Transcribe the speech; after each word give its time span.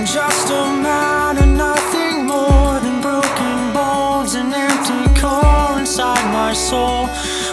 I'm 0.00 0.06
just 0.06 0.48
a 0.48 0.82
man 0.82 1.36
and 1.36 1.58
nothing 1.58 2.24
more 2.24 2.80
than 2.80 3.02
broken 3.02 3.74
bones 3.74 4.34
and 4.34 4.50
empty 4.50 5.20
core 5.20 5.78
inside 5.78 6.24
my 6.32 6.54
soul 6.54 7.02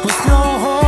with 0.06 0.18
no 0.26 0.58
hope 0.64 0.87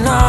nothing. 0.00 0.21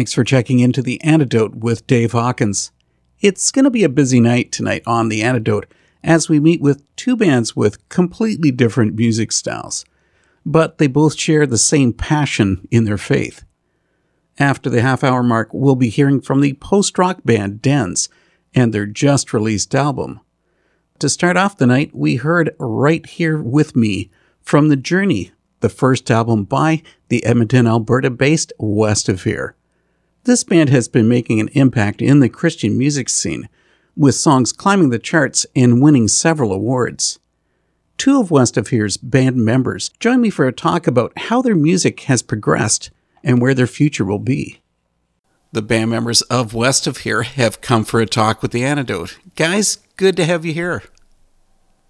Thanks 0.00 0.14
for 0.14 0.24
checking 0.24 0.60
into 0.60 0.80
The 0.80 0.98
Antidote 1.02 1.56
with 1.56 1.86
Dave 1.86 2.12
Hawkins. 2.12 2.72
It's 3.20 3.50
going 3.50 3.66
to 3.66 3.70
be 3.70 3.84
a 3.84 3.90
busy 3.90 4.18
night 4.18 4.50
tonight 4.50 4.82
on 4.86 5.10
The 5.10 5.22
Antidote 5.22 5.70
as 6.02 6.26
we 6.26 6.40
meet 6.40 6.62
with 6.62 6.82
two 6.96 7.16
bands 7.16 7.54
with 7.54 7.86
completely 7.90 8.50
different 8.50 8.94
music 8.94 9.30
styles, 9.30 9.84
but 10.46 10.78
they 10.78 10.86
both 10.86 11.18
share 11.18 11.46
the 11.46 11.58
same 11.58 11.92
passion 11.92 12.66
in 12.70 12.84
their 12.84 12.96
faith. 12.96 13.44
After 14.38 14.70
the 14.70 14.80
half 14.80 15.04
hour 15.04 15.22
mark, 15.22 15.50
we'll 15.52 15.74
be 15.74 15.90
hearing 15.90 16.22
from 16.22 16.40
the 16.40 16.54
post 16.54 16.96
rock 16.96 17.18
band 17.22 17.60
Dens 17.60 18.08
and 18.54 18.72
their 18.72 18.86
just 18.86 19.34
released 19.34 19.74
album. 19.74 20.20
To 21.00 21.10
start 21.10 21.36
off 21.36 21.58
the 21.58 21.66
night, 21.66 21.90
we 21.92 22.16
heard 22.16 22.56
Right 22.58 23.04
Here 23.04 23.36
With 23.36 23.76
Me 23.76 24.10
from 24.40 24.68
The 24.68 24.76
Journey, 24.76 25.32
the 25.60 25.68
first 25.68 26.10
album 26.10 26.44
by 26.44 26.82
the 27.08 27.22
Edmonton, 27.26 27.66
Alberta 27.66 28.08
based 28.08 28.54
West 28.58 29.10
of 29.10 29.24
Here. 29.24 29.56
This 30.24 30.44
band 30.44 30.68
has 30.68 30.86
been 30.86 31.08
making 31.08 31.40
an 31.40 31.48
impact 31.48 32.02
in 32.02 32.20
the 32.20 32.28
Christian 32.28 32.76
music 32.76 33.08
scene, 33.08 33.48
with 33.96 34.14
songs 34.14 34.52
climbing 34.52 34.90
the 34.90 34.98
charts 34.98 35.46
and 35.56 35.82
winning 35.82 36.08
several 36.08 36.52
awards. 36.52 37.18
Two 37.96 38.20
of 38.20 38.30
West 38.30 38.56
of 38.56 38.68
Here's 38.68 38.96
band 38.98 39.36
members 39.36 39.90
join 39.98 40.20
me 40.20 40.30
for 40.30 40.46
a 40.46 40.52
talk 40.52 40.86
about 40.86 41.12
how 41.16 41.40
their 41.40 41.54
music 41.54 42.00
has 42.00 42.22
progressed 42.22 42.90
and 43.24 43.40
where 43.40 43.54
their 43.54 43.66
future 43.66 44.04
will 44.04 44.18
be. 44.18 44.60
The 45.52 45.62
band 45.62 45.90
members 45.90 46.22
of 46.22 46.54
West 46.54 46.86
of 46.86 46.98
Here 46.98 47.22
have 47.22 47.60
come 47.60 47.84
for 47.84 48.00
a 48.00 48.06
talk 48.06 48.42
with 48.42 48.52
The 48.52 48.64
Antidote. 48.64 49.18
Guys, 49.36 49.78
good 49.96 50.16
to 50.16 50.24
have 50.24 50.44
you 50.44 50.52
here. 50.52 50.82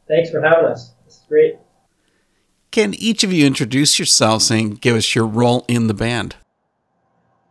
Thanks 0.09 0.31
for 0.31 0.41
having 0.41 0.67
us. 0.67 0.95
It's 1.07 1.21
great. 1.29 1.59
Can 2.71 2.95
each 2.95 3.23
of 3.25 3.33
you 3.33 3.45
introduce 3.45 3.99
yourselves 3.99 4.51
and 4.51 4.81
give 4.81 4.97
us 4.97 5.15
your 5.15 5.27
role 5.27 5.65
in 5.69 5.89
the 5.89 5.95
band? 5.95 6.37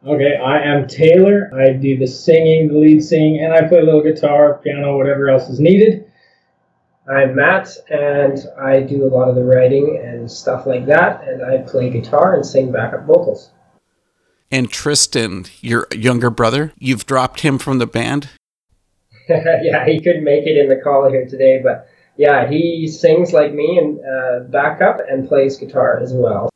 Okay, 0.06 0.38
I 0.38 0.62
am 0.62 0.88
Taylor. 0.88 1.51
I 1.54 1.74
do 1.74 1.98
the 1.98 2.07
singing, 2.07 2.69
the 2.69 2.75
lead 2.75 3.04
singing, 3.04 3.44
and 3.44 3.54
I 3.54 3.68
play 3.68 3.80
a 3.80 3.84
little 3.84 4.01
guitar, 4.01 4.62
piano, 4.63 4.98
whatever 4.98 5.30
else 5.30 5.50
is 5.50 5.60
needed. 5.60 6.10
I'm 7.12 7.36
Matt, 7.36 7.75
and 7.90 8.40
I 8.57 8.80
do 8.80 9.04
a 9.04 9.10
lot 9.10 9.28
of 9.28 9.36
the 9.36 9.44
writing 9.44 10.01
and 10.01 10.31
stuff 10.31 10.66
like 10.66 10.86
that, 10.86 11.28
and 11.28 11.44
I 11.44 11.57
play 11.69 11.90
guitar 11.90 12.36
and 12.36 12.46
sing 12.46 12.72
backup 12.72 13.07
vocals. 13.07 13.51
And 14.50 14.69
Tristan, 14.69 15.46
your 15.60 15.86
younger 15.92 16.30
brother, 16.30 16.72
you've 16.78 17.06
dropped 17.06 17.42
him 17.42 17.57
from 17.57 17.80
the 17.80 17.88
band? 17.88 18.30
yeah, 19.30 19.86
he 19.86 20.00
couldn't 20.00 20.24
make 20.24 20.48
it 20.48 20.57
in 20.57 20.69
the 20.69 20.81
call 20.81 21.10
here 21.10 21.28
today, 21.28 21.60
but 21.62 21.90
yeah, 22.16 22.50
he 22.50 22.88
sings 22.88 23.34
like 23.34 23.54
me 23.54 23.78
and 23.78 24.00
uh, 24.00 24.50
backup 24.50 25.02
and 25.10 25.28
plays 25.28 25.57
guitar 25.57 26.00
as 26.00 26.13
well. 26.13 26.50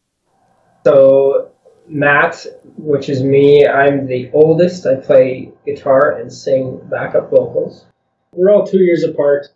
So 0.86 1.53
Matt, 1.88 2.46
which 2.78 3.10
is 3.10 3.24
me, 3.24 3.68
I'm 3.68 4.08
the 4.08 4.30
oldest. 4.34 4.86
I 4.86 4.96
play 4.96 5.52
guitar 5.66 6.18
and 6.18 6.32
sing 6.32 6.80
backup 6.90 7.30
vocals. 7.30 7.86
We're 8.32 8.52
all 8.52 8.66
two 8.66 8.80
years 8.80 9.04
apart. 9.04 9.48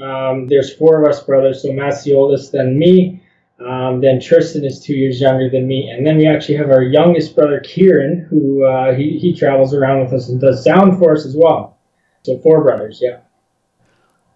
Um, 0.00 0.46
there's 0.46 0.74
four 0.74 1.02
of 1.02 1.08
us 1.08 1.22
brothers, 1.22 1.62
so 1.62 1.72
Matt's 1.72 2.04
the 2.04 2.14
oldest, 2.14 2.52
then 2.52 2.78
me. 2.78 3.22
Um, 3.64 4.00
then 4.00 4.20
Tristan 4.20 4.64
is 4.64 4.80
two 4.80 4.94
years 4.94 5.20
younger 5.20 5.50
than 5.50 5.66
me, 5.66 5.90
and 5.90 6.06
then 6.06 6.16
we 6.16 6.28
actually 6.28 6.56
have 6.56 6.70
our 6.70 6.82
youngest 6.82 7.34
brother 7.34 7.58
Kieran, 7.58 8.26
who 8.30 8.64
uh, 8.64 8.94
he 8.94 9.18
he 9.18 9.34
travels 9.34 9.74
around 9.74 10.00
with 10.00 10.12
us 10.12 10.28
and 10.28 10.40
does 10.40 10.62
sound 10.62 10.98
for 10.98 11.12
us 11.12 11.26
as 11.26 11.34
well. 11.36 11.76
So 12.22 12.38
four 12.38 12.62
brothers, 12.62 13.00
yeah. 13.02 13.18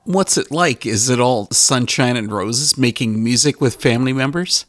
What's 0.05 0.37
it 0.37 0.51
like? 0.51 0.85
Is 0.85 1.09
it 1.09 1.21
all 1.21 1.47
sunshine 1.53 2.17
and 2.17 2.33
roses 2.33 2.77
making 2.77 3.23
music 3.23 3.61
with 3.61 3.77
family 3.77 4.13
members? 4.13 4.67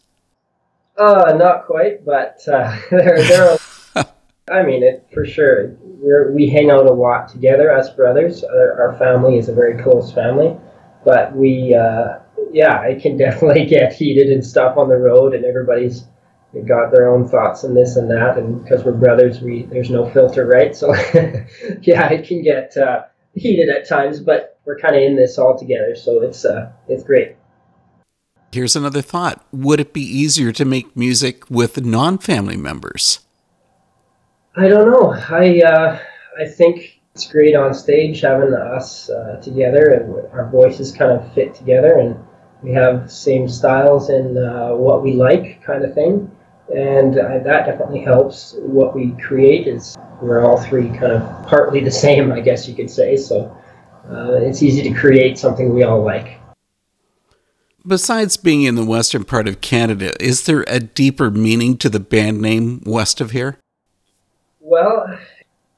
Uh, 0.97 1.33
not 1.37 1.65
quite, 1.65 2.05
but 2.05 2.39
uh, 2.47 2.77
there, 2.91 3.21
there 3.23 3.57
are, 3.95 4.05
I 4.51 4.63
mean 4.63 4.83
it 4.83 5.07
for 5.13 5.25
sure. 5.25 5.75
We're, 5.81 6.31
we 6.31 6.49
hang 6.49 6.69
out 6.69 6.85
a 6.85 6.93
lot 6.93 7.29
together 7.29 7.71
as 7.71 7.89
brothers. 7.91 8.43
Our, 8.43 8.89
our 8.89 8.97
family 8.99 9.37
is 9.37 9.49
a 9.49 9.53
very 9.53 9.81
close 9.81 10.11
family, 10.11 10.55
but 11.03 11.35
we, 11.35 11.73
uh, 11.73 12.19
yeah, 12.51 12.83
it 12.83 13.01
can 13.01 13.17
definitely 13.25 13.65
get 13.65 13.93
heated 13.93 14.31
and 14.31 14.45
stuff 14.45 14.77
on 14.77 14.89
the 14.89 14.97
road, 14.97 15.33
and 15.33 15.45
everybody's 15.45 16.05
got 16.67 16.91
their 16.91 17.09
own 17.09 17.27
thoughts 17.27 17.63
and 17.63 17.75
this 17.75 17.95
and 17.95 18.11
that, 18.11 18.37
and 18.37 18.63
because 18.63 18.83
we're 18.83 18.91
brothers, 18.91 19.41
we 19.41 19.63
there's 19.63 19.89
no 19.89 20.07
filter, 20.11 20.45
right? 20.45 20.75
So, 20.75 20.93
yeah, 21.81 22.09
it 22.11 22.27
can 22.27 22.43
get 22.43 22.77
uh, 22.77 23.05
heated 23.33 23.69
at 23.69 23.89
times, 23.89 24.19
but 24.19 24.59
we're 24.65 24.77
kind 24.77 24.95
of 24.95 25.01
in 25.01 25.15
this 25.15 25.39
all 25.39 25.57
together, 25.57 25.95
so 25.95 26.21
it's 26.21 26.45
uh, 26.45 26.71
it's 26.87 27.03
great. 27.03 27.35
Here's 28.53 28.75
another 28.75 29.01
thought. 29.01 29.43
Would 29.51 29.79
it 29.79 29.93
be 29.93 30.01
easier 30.01 30.51
to 30.51 30.63
make 30.63 30.95
music 30.95 31.49
with 31.49 31.83
non 31.83 32.19
family 32.19 32.55
members? 32.55 33.21
I 34.55 34.67
don't 34.67 34.91
know. 34.91 35.11
I 35.11 35.61
uh, 35.61 35.99
I 36.39 36.45
think 36.45 37.01
it's 37.15 37.25
great 37.25 37.55
on 37.55 37.73
stage 37.73 38.21
having 38.21 38.53
us 38.53 39.09
uh, 39.09 39.41
together 39.41 39.93
and 39.93 40.31
our 40.33 40.51
voices 40.51 40.91
kind 40.91 41.11
of 41.11 41.33
fit 41.33 41.55
together 41.55 41.97
and 41.97 42.15
we 42.61 42.73
have 42.73 43.11
same 43.11 43.49
styles 43.49 44.09
and 44.09 44.37
uh, 44.37 44.73
what 44.73 45.01
we 45.01 45.13
like 45.13 45.63
kind 45.63 45.83
of 45.83 45.95
thing. 45.95 46.29
And 46.75 47.17
uh, 47.17 47.39
that 47.39 47.65
definitely 47.65 48.03
helps. 48.03 48.53
What 48.59 48.93
we 48.93 49.13
create 49.13 49.65
is 49.65 49.97
we're 50.21 50.45
all 50.45 50.61
three 50.61 50.89
kind 50.89 51.11
of 51.11 51.47
partly 51.47 51.83
the 51.83 51.91
same, 52.05 52.31
I 52.31 52.39
guess 52.39 52.67
you 52.67 52.75
could 52.75 52.91
say. 52.91 53.17
So 53.17 53.45
uh, 54.07 54.33
it's 54.33 54.61
easy 54.61 54.83
to 54.83 54.93
create 54.93 55.39
something 55.39 55.73
we 55.73 55.81
all 55.81 56.03
like. 56.03 56.39
Besides 57.85 58.37
being 58.37 58.63
in 58.63 58.75
the 58.75 58.85
western 58.85 59.25
part 59.25 59.45
of 59.45 59.59
Canada, 59.59 60.13
is 60.23 60.45
there 60.45 60.63
a 60.69 60.79
deeper 60.79 61.29
meaning 61.29 61.75
to 61.79 61.89
the 61.89 61.99
band 61.99 62.41
name 62.41 62.81
west 62.85 63.19
of 63.19 63.31
here? 63.31 63.57
Well, 64.61 65.19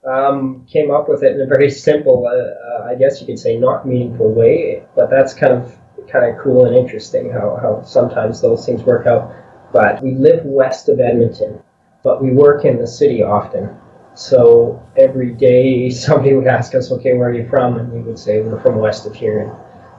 um, 0.07 0.67
came 0.71 0.91
up 0.91 1.09
with 1.09 1.23
it 1.23 1.33
in 1.33 1.41
a 1.41 1.47
very 1.47 1.71
simple, 1.71 2.27
uh, 2.27 2.83
uh, 2.83 2.91
I 2.91 2.93
guess 2.93 3.19
you 3.19 3.25
could 3.25 3.39
say, 3.39 3.57
not 3.57 3.87
meaningful 3.87 4.31
way. 4.31 4.83
But 4.95 5.09
that's 5.09 5.33
kind 5.33 5.53
of 5.53 5.75
kind 6.07 6.31
of 6.31 6.39
cool 6.39 6.65
and 6.65 6.75
interesting 6.75 7.31
how, 7.31 7.57
how 7.59 7.81
sometimes 7.81 8.39
those 8.39 8.63
things 8.67 8.83
work 8.83 9.07
out. 9.07 9.33
But 9.73 10.03
we 10.03 10.11
live 10.11 10.45
west 10.45 10.89
of 10.89 10.99
Edmonton, 10.99 11.59
but 12.03 12.21
we 12.21 12.29
work 12.29 12.65
in 12.65 12.77
the 12.77 12.85
city 12.85 13.23
often. 13.23 13.75
So 14.13 14.79
every 14.95 15.33
day 15.33 15.89
somebody 16.05 16.35
would 16.35 16.45
ask 16.45 16.75
us, 16.75 16.91
"Okay, 16.91 17.15
where 17.15 17.29
are 17.29 17.33
you 17.33 17.49
from?" 17.49 17.79
And 17.79 17.91
we 17.91 18.01
would 18.01 18.19
say, 18.19 18.41
"We're 18.41 18.61
from 18.61 18.77
west 18.77 19.07
of 19.07 19.15
here 19.15 19.39
in 19.39 19.51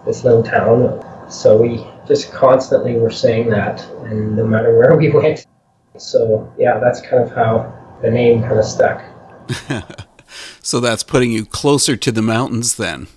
this 0.04 0.22
little 0.22 0.44
town." 0.44 1.04
So 1.28 1.60
we 1.60 1.84
just 2.06 2.32
constantly 2.32 2.94
were 2.94 3.10
saying 3.10 3.50
that, 3.50 3.84
and 4.04 4.36
no 4.36 4.46
matter 4.46 4.76
where 4.78 4.96
we 4.96 5.10
went. 5.12 5.46
So 5.96 6.52
yeah, 6.58 6.78
that's 6.78 7.00
kind 7.00 7.22
of 7.22 7.32
how 7.32 7.72
the 8.02 8.10
name 8.10 8.42
kind 8.42 8.58
of 8.58 8.64
stuck. 8.64 9.02
so 10.62 10.80
that's 10.80 11.02
putting 11.02 11.32
you 11.32 11.46
closer 11.46 11.96
to 11.96 12.12
the 12.12 12.22
mountains 12.22 12.76
then. 12.76 13.08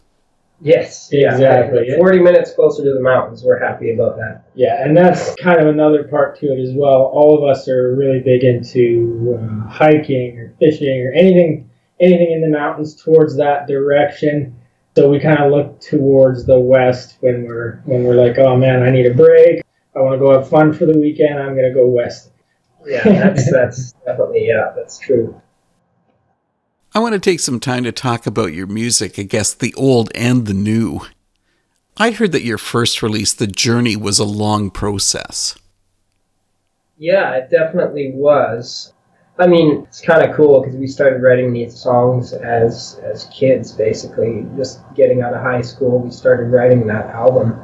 Yes, 0.62 1.10
yeah, 1.12 1.32
Exactly, 1.34 1.86
yeah. 1.88 1.96
Forty 1.98 2.20
minutes 2.20 2.54
closer 2.54 2.84
to 2.84 2.94
the 2.94 3.02
mountains. 3.02 3.44
We're 3.44 3.60
happy 3.60 3.94
about 3.94 4.18
that. 4.18 4.44
Yeah, 4.56 4.84
and 4.84 4.96
that's 4.96 5.34
kind 5.36 5.60
of 5.60 5.68
another 5.68 6.04
part 6.04 6.38
to 6.40 6.48
it 6.48 6.60
as 6.60 6.74
well. 6.74 7.04
All 7.14 7.38
of 7.38 7.50
us 7.50 7.70
are 7.70 7.96
really 7.96 8.20
big 8.20 8.44
into 8.44 9.40
uh, 9.40 9.70
hiking 9.70 10.38
or 10.38 10.54
fishing 10.60 11.06
or 11.08 11.14
anything, 11.14 11.70
anything 12.02 12.32
in 12.32 12.42
the 12.42 12.50
mountains 12.50 13.02
towards 13.02 13.38
that 13.38 13.68
direction. 13.68 14.59
So 15.00 15.10
we 15.10 15.18
kind 15.18 15.40
of 15.40 15.50
look 15.50 15.80
towards 15.80 16.46
the 16.46 16.60
west 16.60 17.20
when 17.22 17.46
we're 17.46 17.78
when 17.86 18.04
we're 18.04 18.16
like, 18.16 18.38
oh 18.38 18.58
man, 18.58 18.84
I 18.84 18.92
need 18.92 19.06
a 19.06 19.14
break. 19.14 19.64
I 19.96 20.02
want 20.02 20.16
to 20.16 20.20
go 20.20 20.38
have 20.38 20.50
fun 20.50 20.74
for 20.74 20.86
the 20.86 21.00
weekend. 21.00 21.40
I'm 21.40 21.56
gonna 21.56 21.74
go 21.74 21.88
west. 21.88 22.32
Yeah, 22.86 23.04
that's 23.06 23.50
that's 23.50 23.94
definitely 24.06 24.46
yeah, 24.46 24.74
that's 24.76 25.00
true. 25.00 25.42
I 26.94 27.00
want 27.00 27.14
to 27.14 27.20
take 27.20 27.40
some 27.40 27.62
time 27.62 27.86
to 27.86 27.94
talk 27.94 28.28
about 28.28 28.52
your 28.52 28.68
music, 28.68 29.18
I 29.18 29.24
guess 29.24 29.54
the 29.54 29.74
old 29.76 30.12
and 30.16 30.46
the 30.48 30.54
new. 30.54 31.00
I 31.96 32.12
heard 32.12 32.34
that 32.34 32.44
your 32.44 32.58
first 32.58 33.02
release, 33.02 33.32
The 33.34 33.48
Journey, 33.48 33.96
was 33.96 34.20
a 34.20 34.26
long 34.26 34.70
process. 34.70 35.58
Yeah, 36.98 37.36
it 37.36 37.50
definitely 37.50 38.12
was. 38.14 38.92
I 39.40 39.48
mean, 39.48 39.84
it's 39.88 40.02
kind 40.02 40.22
of 40.22 40.36
cool 40.36 40.62
because 40.62 40.76
we 40.76 40.86
started 40.86 41.22
writing 41.24 41.54
these 41.54 41.74
songs 41.74 42.34
as 42.34 43.00
as 43.04 43.26
kids, 43.34 43.72
basically, 43.72 44.46
just 44.58 44.82
getting 44.96 45.22
out 45.22 45.34
of 45.34 45.42
high 45.42 45.62
school. 45.62 46.00
We 46.00 46.12
started 46.12 46.48
writing 46.48 46.86
that 46.88 47.06
album, 47.08 47.58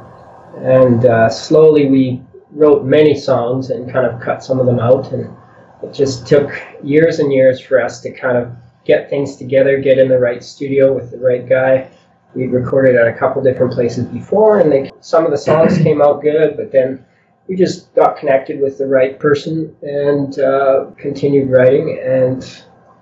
and 0.56 1.04
uh, 1.04 1.28
slowly 1.28 1.90
we 1.90 2.22
wrote 2.50 2.86
many 2.86 3.14
songs 3.14 3.68
and 3.68 3.92
kind 3.92 4.06
of 4.06 4.20
cut 4.22 4.42
some 4.42 4.58
of 4.58 4.64
them 4.64 4.80
out. 4.80 5.12
And 5.12 5.36
it 5.82 5.92
just 5.92 6.26
took 6.26 6.50
years 6.82 7.18
and 7.18 7.30
years 7.30 7.60
for 7.60 7.82
us 7.82 8.00
to 8.00 8.10
kind 8.10 8.38
of 8.38 8.56
get 8.86 9.10
things 9.10 9.36
together, 9.36 9.78
get 9.78 9.98
in 9.98 10.08
the 10.08 10.18
right 10.18 10.42
studio 10.42 10.94
with 10.94 11.10
the 11.10 11.18
right 11.18 11.46
guy. 11.46 11.90
We'd 12.34 12.52
recorded 12.52 12.96
at 12.96 13.06
a 13.06 13.12
couple 13.12 13.42
different 13.42 13.72
places 13.72 14.06
before, 14.06 14.60
and 14.60 14.72
they, 14.72 14.90
some 15.00 15.26
of 15.26 15.30
the 15.30 15.38
songs 15.38 15.76
came 15.78 16.00
out 16.00 16.22
good, 16.22 16.56
but 16.56 16.72
then 16.72 17.04
we 17.48 17.56
just 17.56 17.94
got 17.94 18.16
connected 18.16 18.60
with 18.60 18.78
the 18.78 18.86
right 18.86 19.18
person 19.18 19.74
and 19.82 20.38
uh, 20.38 20.86
continued 20.96 21.50
writing. 21.50 21.98
And 22.02 22.44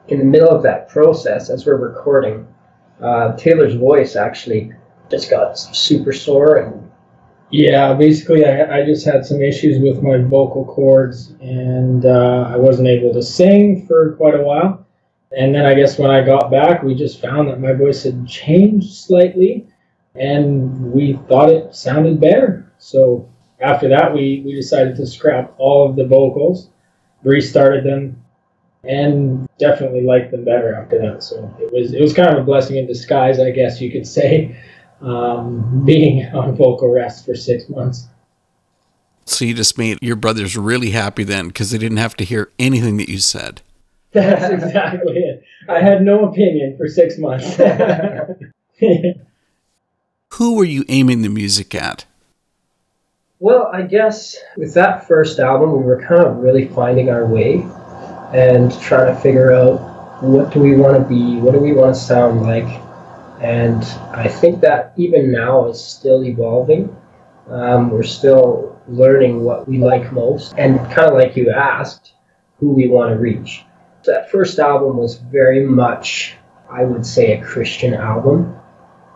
in 0.08 0.18
the 0.18 0.24
middle 0.24 0.50
of 0.50 0.62
that 0.64 0.88
process, 0.88 1.50
as 1.50 1.64
we're 1.66 1.76
recording, 1.76 2.46
uh, 3.00 3.36
Taylor's 3.36 3.74
voice 3.74 4.16
actually 4.16 4.72
just 5.10 5.30
got 5.30 5.58
super 5.58 6.12
sore 6.12 6.56
and 6.56 6.90
Yeah, 7.50 7.94
basically, 7.94 8.44
I, 8.44 8.80
I 8.80 8.84
just 8.84 9.04
had 9.06 9.24
some 9.24 9.40
issues 9.40 9.78
with 9.78 10.02
my 10.02 10.18
vocal 10.18 10.64
cords, 10.64 11.34
and 11.40 12.04
uh, 12.04 12.50
I 12.52 12.56
wasn't 12.56 12.88
able 12.88 13.12
to 13.12 13.22
sing 13.22 13.86
for 13.86 14.16
quite 14.16 14.34
a 14.34 14.42
while. 14.42 14.86
And 15.36 15.54
then 15.54 15.66
I 15.66 15.74
guess 15.74 15.98
when 15.98 16.10
I 16.10 16.24
got 16.24 16.50
back, 16.50 16.82
we 16.82 16.94
just 16.94 17.20
found 17.20 17.48
that 17.48 17.60
my 17.60 17.72
voice 17.72 18.02
had 18.02 18.26
changed 18.26 18.94
slightly, 18.94 19.66
and 20.14 20.92
we 20.92 21.18
thought 21.28 21.48
it 21.50 21.74
sounded 21.74 22.20
better. 22.20 22.72
So 22.78 23.28
after 23.64 23.88
that, 23.88 24.12
we, 24.12 24.42
we 24.44 24.54
decided 24.54 24.96
to 24.96 25.06
scrap 25.06 25.54
all 25.58 25.88
of 25.88 25.96
the 25.96 26.06
vocals, 26.06 26.68
restarted 27.22 27.84
them, 27.84 28.22
and 28.84 29.48
definitely 29.58 30.02
liked 30.02 30.30
them 30.30 30.44
better 30.44 30.74
after 30.74 30.98
that. 30.98 31.22
So 31.22 31.54
it 31.60 31.72
was 31.72 31.94
it 31.94 32.00
was 32.00 32.12
kind 32.12 32.28
of 32.28 32.38
a 32.38 32.44
blessing 32.44 32.76
in 32.76 32.86
disguise, 32.86 33.40
I 33.40 33.50
guess 33.50 33.80
you 33.80 33.90
could 33.90 34.06
say, 34.06 34.56
um, 35.00 35.82
being 35.86 36.26
on 36.34 36.54
vocal 36.54 36.92
rest 36.92 37.24
for 37.24 37.34
six 37.34 37.68
months. 37.68 38.06
So 39.26 39.46
you 39.46 39.54
just 39.54 39.78
made 39.78 39.98
your 40.02 40.16
brothers 40.16 40.54
really 40.56 40.90
happy 40.90 41.24
then 41.24 41.48
because 41.48 41.70
they 41.70 41.78
didn't 41.78 41.96
have 41.96 42.14
to 42.16 42.24
hear 42.24 42.50
anything 42.58 42.98
that 42.98 43.08
you 43.08 43.18
said. 43.18 43.62
That's 44.12 44.52
exactly 44.52 45.16
it. 45.16 45.42
I 45.68 45.80
had 45.80 46.02
no 46.02 46.28
opinion 46.28 46.76
for 46.76 46.86
six 46.88 47.16
months. 47.18 47.56
Who 50.34 50.56
were 50.56 50.64
you 50.64 50.84
aiming 50.88 51.22
the 51.22 51.30
music 51.30 51.74
at? 51.74 52.04
Well, 53.44 53.68
I 53.70 53.82
guess 53.82 54.36
with 54.56 54.72
that 54.72 55.06
first 55.06 55.38
album, 55.38 55.72
we 55.76 55.84
were 55.84 56.00
kind 56.00 56.24
of 56.24 56.38
really 56.38 56.66
finding 56.68 57.10
our 57.10 57.26
way 57.26 57.56
and 58.32 58.72
trying 58.80 59.14
to 59.14 59.20
figure 59.20 59.52
out 59.52 60.22
what 60.22 60.50
do 60.50 60.60
we 60.60 60.74
want 60.76 60.96
to 60.96 61.06
be, 61.06 61.36
what 61.36 61.52
do 61.52 61.60
we 61.60 61.74
want 61.74 61.94
to 61.94 62.00
sound 62.00 62.40
like, 62.40 62.64
and 63.42 63.84
I 64.14 64.28
think 64.28 64.62
that 64.62 64.94
even 64.96 65.30
now 65.30 65.66
is 65.68 65.78
still 65.78 66.24
evolving. 66.24 66.96
Um, 67.50 67.90
we're 67.90 68.02
still 68.02 68.80
learning 68.88 69.44
what 69.44 69.68
we 69.68 69.76
like 69.76 70.10
most, 70.10 70.54
and 70.56 70.78
kind 70.90 71.10
of 71.10 71.12
like 71.12 71.36
you 71.36 71.50
asked, 71.50 72.14
who 72.60 72.72
we 72.72 72.88
want 72.88 73.10
to 73.10 73.18
reach. 73.18 73.62
That 74.04 74.30
first 74.30 74.58
album 74.58 74.96
was 74.96 75.16
very 75.16 75.66
much, 75.66 76.34
I 76.70 76.84
would 76.84 77.04
say, 77.04 77.38
a 77.38 77.44
Christian 77.44 77.92
album 77.92 78.58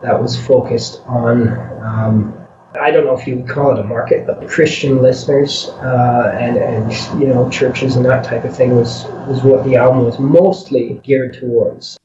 that 0.03 0.21
was 0.21 0.39
focused 0.45 1.01
on. 1.07 1.49
Um, 1.83 2.38
I 2.79 2.91
don't 2.91 3.05
know 3.05 3.17
if 3.17 3.25
you 3.25 3.37
would 3.37 3.49
call 3.49 3.75
it 3.75 3.79
a 3.79 3.83
market, 3.83 4.27
but 4.27 4.47
Christian 4.47 5.01
listeners 5.01 5.69
uh, 5.81 6.37
and 6.39 6.57
and 6.57 7.21
you 7.21 7.27
know 7.27 7.49
churches 7.49 7.95
and 7.95 8.05
that 8.05 8.23
type 8.23 8.43
of 8.43 8.55
thing 8.55 8.75
was 8.75 9.05
was 9.27 9.43
what 9.43 9.63
the 9.65 9.75
album 9.75 10.05
was 10.05 10.19
mostly 10.19 11.01
geared 11.03 11.33
towards. 11.33 11.97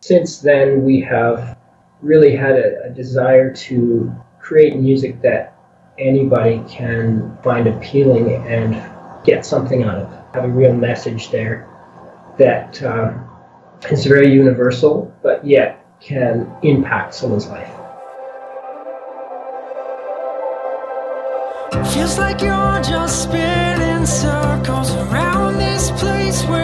Since 0.00 0.40
then, 0.40 0.84
we 0.84 1.00
have 1.00 1.56
really 2.02 2.36
had 2.36 2.56
a, 2.56 2.84
a 2.84 2.90
desire 2.90 3.54
to 3.54 4.14
create 4.40 4.76
music 4.76 5.22
that 5.22 5.56
anybody 5.98 6.62
can 6.68 7.38
find 7.42 7.66
appealing 7.66 8.34
and 8.46 8.74
get 9.24 9.46
something 9.46 9.84
out 9.84 9.96
of. 9.96 10.34
Have 10.34 10.44
a 10.44 10.48
real 10.48 10.74
message 10.74 11.30
there 11.30 11.66
that 12.38 12.82
um, 12.82 13.26
is 13.90 14.04
very 14.04 14.30
universal, 14.30 15.14
but 15.22 15.46
yet 15.46 15.86
can 16.00 16.52
impact 16.62 17.14
someone's 17.14 17.46
life. 17.46 17.72
Feels 21.94 22.18
like 22.18 22.40
you're 22.40 22.82
just 22.82 23.22
spinning 23.22 24.04
circles 24.04 24.90
around 24.96 25.58
this 25.58 25.92
place 25.92 26.42
where 26.42 26.63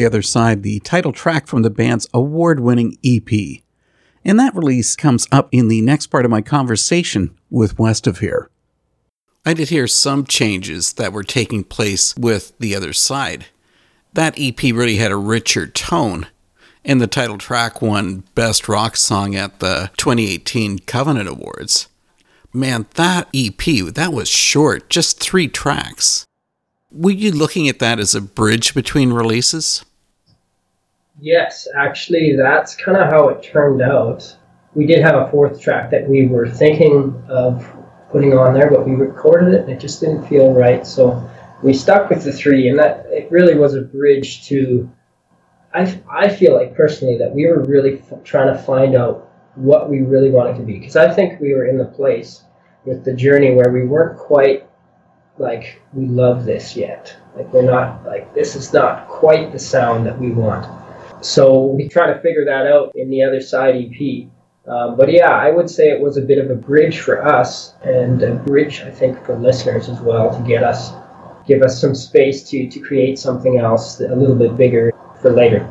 The 0.00 0.06
Other 0.06 0.22
Side, 0.22 0.62
the 0.62 0.80
title 0.80 1.12
track 1.12 1.46
from 1.46 1.60
the 1.60 1.68
band's 1.68 2.08
award 2.14 2.60
winning 2.60 2.96
EP. 3.04 3.60
And 4.24 4.40
that 4.40 4.54
release 4.54 4.96
comes 4.96 5.28
up 5.30 5.50
in 5.52 5.68
the 5.68 5.82
next 5.82 6.06
part 6.06 6.24
of 6.24 6.30
my 6.30 6.40
conversation 6.40 7.36
with 7.50 7.78
West 7.78 8.06
of 8.06 8.20
Here. 8.20 8.48
I 9.44 9.52
did 9.52 9.68
hear 9.68 9.86
some 9.86 10.24
changes 10.24 10.94
that 10.94 11.12
were 11.12 11.22
taking 11.22 11.64
place 11.64 12.16
with 12.16 12.56
The 12.58 12.74
Other 12.74 12.94
Side. 12.94 13.48
That 14.14 14.36
EP 14.38 14.62
really 14.62 14.96
had 14.96 15.12
a 15.12 15.16
richer 15.16 15.66
tone, 15.66 16.28
and 16.82 16.98
the 16.98 17.06
title 17.06 17.36
track 17.36 17.82
won 17.82 18.24
Best 18.34 18.70
Rock 18.70 18.96
Song 18.96 19.36
at 19.36 19.60
the 19.60 19.90
2018 19.98 20.78
Covenant 20.78 21.28
Awards. 21.28 21.88
Man, 22.54 22.86
that 22.94 23.28
EP, 23.34 23.62
that 23.94 24.14
was 24.14 24.30
short, 24.30 24.88
just 24.88 25.20
three 25.20 25.46
tracks. 25.46 26.24
Were 26.90 27.10
you 27.10 27.32
looking 27.32 27.68
at 27.68 27.80
that 27.80 28.00
as 28.00 28.14
a 28.14 28.22
bridge 28.22 28.72
between 28.72 29.12
releases? 29.12 29.84
Yes, 31.18 31.68
actually, 31.76 32.36
that's 32.36 32.74
kind 32.74 32.96
of 32.96 33.10
how 33.10 33.28
it 33.28 33.42
turned 33.42 33.82
out. 33.82 34.36
We 34.74 34.86
did 34.86 35.02
have 35.02 35.16
a 35.16 35.30
fourth 35.30 35.60
track 35.60 35.90
that 35.90 36.08
we 36.08 36.26
were 36.26 36.48
thinking 36.48 37.22
of 37.28 37.66
putting 38.10 38.36
on 38.36 38.54
there, 38.54 38.70
but 38.70 38.86
we 38.86 38.94
recorded 38.94 39.54
it 39.54 39.62
and 39.62 39.70
it 39.70 39.80
just 39.80 40.00
didn't 40.00 40.26
feel 40.26 40.52
right. 40.52 40.86
So 40.86 41.28
we 41.62 41.74
stuck 41.74 42.08
with 42.08 42.24
the 42.24 42.32
three, 42.32 42.68
and 42.68 42.78
that 42.78 43.06
it 43.10 43.30
really 43.30 43.54
was 43.56 43.74
a 43.74 43.82
bridge 43.82 44.46
to. 44.48 44.90
I, 45.72 46.00
I 46.10 46.28
feel 46.28 46.54
like 46.54 46.74
personally 46.74 47.16
that 47.18 47.32
we 47.32 47.46
were 47.46 47.62
really 47.62 48.00
f- 48.00 48.24
trying 48.24 48.52
to 48.52 48.60
find 48.60 48.96
out 48.96 49.30
what 49.54 49.88
we 49.88 50.00
really 50.00 50.30
wanted 50.30 50.56
to 50.56 50.62
be 50.62 50.78
because 50.78 50.96
I 50.96 51.12
think 51.12 51.40
we 51.40 51.54
were 51.54 51.66
in 51.66 51.78
the 51.78 51.84
place 51.84 52.42
with 52.84 53.04
the 53.04 53.12
journey 53.12 53.54
where 53.54 53.70
we 53.70 53.84
weren't 53.84 54.18
quite 54.18 54.66
like 55.38 55.80
we 55.92 56.06
love 56.06 56.44
this 56.44 56.76
yet. 56.76 57.16
Like 57.36 57.52
we're 57.52 57.70
not 57.70 58.04
like 58.04 58.34
this 58.34 58.56
is 58.56 58.72
not 58.72 59.06
quite 59.08 59.52
the 59.52 59.58
sound 59.58 60.06
that 60.06 60.18
we 60.18 60.30
want. 60.30 60.66
So 61.20 61.66
we 61.66 61.88
try 61.88 62.12
to 62.12 62.20
figure 62.20 62.44
that 62.44 62.66
out 62.66 62.92
in 62.94 63.10
the 63.10 63.22
other 63.22 63.40
side 63.40 63.74
EP. 63.76 64.28
Um, 64.66 64.96
but 64.96 65.10
yeah, 65.10 65.30
I 65.30 65.50
would 65.50 65.68
say 65.68 65.90
it 65.90 66.00
was 66.00 66.16
a 66.16 66.22
bit 66.22 66.38
of 66.38 66.50
a 66.50 66.54
bridge 66.54 67.00
for 67.00 67.26
us 67.26 67.74
and 67.82 68.22
a 68.22 68.34
bridge, 68.34 68.82
I 68.82 68.90
think, 68.90 69.24
for 69.24 69.36
listeners 69.38 69.88
as 69.88 70.00
well 70.00 70.34
to 70.36 70.46
get 70.46 70.62
us, 70.62 70.92
give 71.46 71.62
us 71.62 71.80
some 71.80 71.94
space 71.94 72.48
to 72.50 72.68
to 72.68 72.80
create 72.80 73.18
something 73.18 73.58
else 73.58 74.00
a 74.00 74.14
little 74.14 74.36
bit 74.36 74.56
bigger 74.56 74.92
for 75.20 75.32
later. 75.32 75.68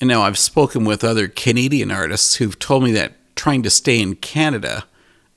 And 0.00 0.08
now 0.08 0.22
I've 0.22 0.38
spoken 0.38 0.84
with 0.84 1.04
other 1.04 1.28
Canadian 1.28 1.90
artists 1.90 2.36
who've 2.36 2.58
told 2.58 2.84
me 2.84 2.92
that 2.92 3.36
trying 3.36 3.62
to 3.64 3.70
stay 3.70 4.00
in 4.00 4.16
Canada 4.16 4.84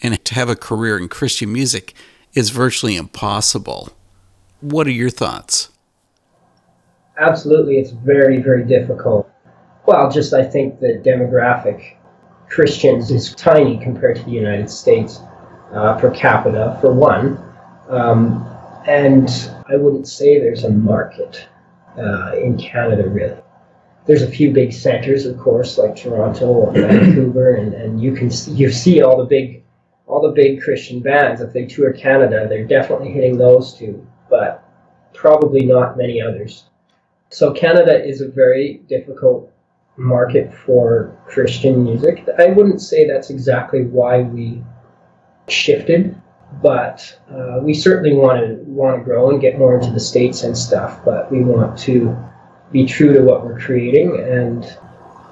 and 0.01 0.23
to 0.23 0.35
have 0.35 0.49
a 0.49 0.55
career 0.55 0.97
in 0.97 1.09
Christian 1.09 1.51
music 1.51 1.93
is 2.33 2.49
virtually 2.49 2.95
impossible. 2.95 3.89
What 4.61 4.87
are 4.87 4.91
your 4.91 5.09
thoughts? 5.09 5.69
Absolutely, 7.17 7.77
it's 7.77 7.91
very, 7.91 8.41
very 8.41 8.63
difficult. 8.63 9.29
Well, 9.85 10.09
just 10.09 10.33
I 10.33 10.43
think 10.43 10.79
the 10.79 11.01
demographic 11.05 11.95
Christians 12.49 13.11
is 13.11 13.35
tiny 13.35 13.77
compared 13.77 14.15
to 14.17 14.23
the 14.23 14.31
United 14.31 14.69
States 14.69 15.19
uh, 15.73 15.99
per 15.99 16.11
capita, 16.11 16.77
for 16.81 16.93
one. 16.93 17.37
Um, 17.89 18.47
and 18.87 19.29
I 19.69 19.75
wouldn't 19.75 20.07
say 20.07 20.39
there's 20.39 20.63
a 20.63 20.69
market 20.69 21.47
uh, 21.97 22.33
in 22.35 22.57
Canada, 22.57 23.07
really. 23.07 23.39
There's 24.05 24.21
a 24.21 24.27
few 24.27 24.51
big 24.51 24.73
centers, 24.73 25.25
of 25.25 25.37
course, 25.37 25.77
like 25.77 25.95
Toronto 25.95 26.69
and 26.69 26.77
Vancouver, 26.87 27.55
and, 27.55 27.73
and 27.73 28.01
you 28.01 28.13
can 28.13 28.29
see, 28.29 28.51
you 28.51 28.71
see 28.71 29.01
all 29.01 29.17
the 29.17 29.25
big 29.25 29.63
all 30.05 30.21
the 30.21 30.33
big 30.33 30.61
Christian 30.61 30.99
bands. 30.99 31.41
If 31.41 31.53
they 31.53 31.65
tour 31.65 31.93
Canada, 31.93 32.45
they're 32.47 32.65
definitely 32.65 33.11
hitting 33.11 33.37
those 33.37 33.73
two, 33.73 34.05
but 34.29 34.63
probably 35.13 35.65
not 35.65 35.97
many 35.97 36.21
others. 36.21 36.65
So 37.33 37.51
Canada 37.51 38.05
is 38.05 38.21
a 38.21 38.27
very 38.27 38.81
difficult 38.87 39.51
market 39.97 40.53
for 40.53 41.17
Christian 41.25 41.83
music. 41.83 42.27
I 42.37 42.47
wouldn't 42.47 42.79
say 42.79 43.07
that's 43.07 43.31
exactly 43.31 43.85
why 43.85 44.21
we 44.21 44.63
shifted, 45.47 46.15
but 46.61 47.19
uh, 47.31 47.59
we 47.63 47.73
certainly 47.73 48.13
want 48.13 48.39
to 48.39 48.63
want 48.65 48.99
to 48.99 49.03
grow 49.03 49.31
and 49.31 49.41
get 49.41 49.57
more 49.57 49.79
into 49.79 49.91
the 49.91 49.99
states 49.99 50.43
and 50.43 50.55
stuff. 50.55 51.03
But 51.03 51.31
we 51.31 51.43
want 51.43 51.75
to 51.79 52.15
be 52.71 52.85
true 52.85 53.13
to 53.13 53.21
what 53.21 53.43
we're 53.43 53.59
creating, 53.59 54.15
and 54.19 54.65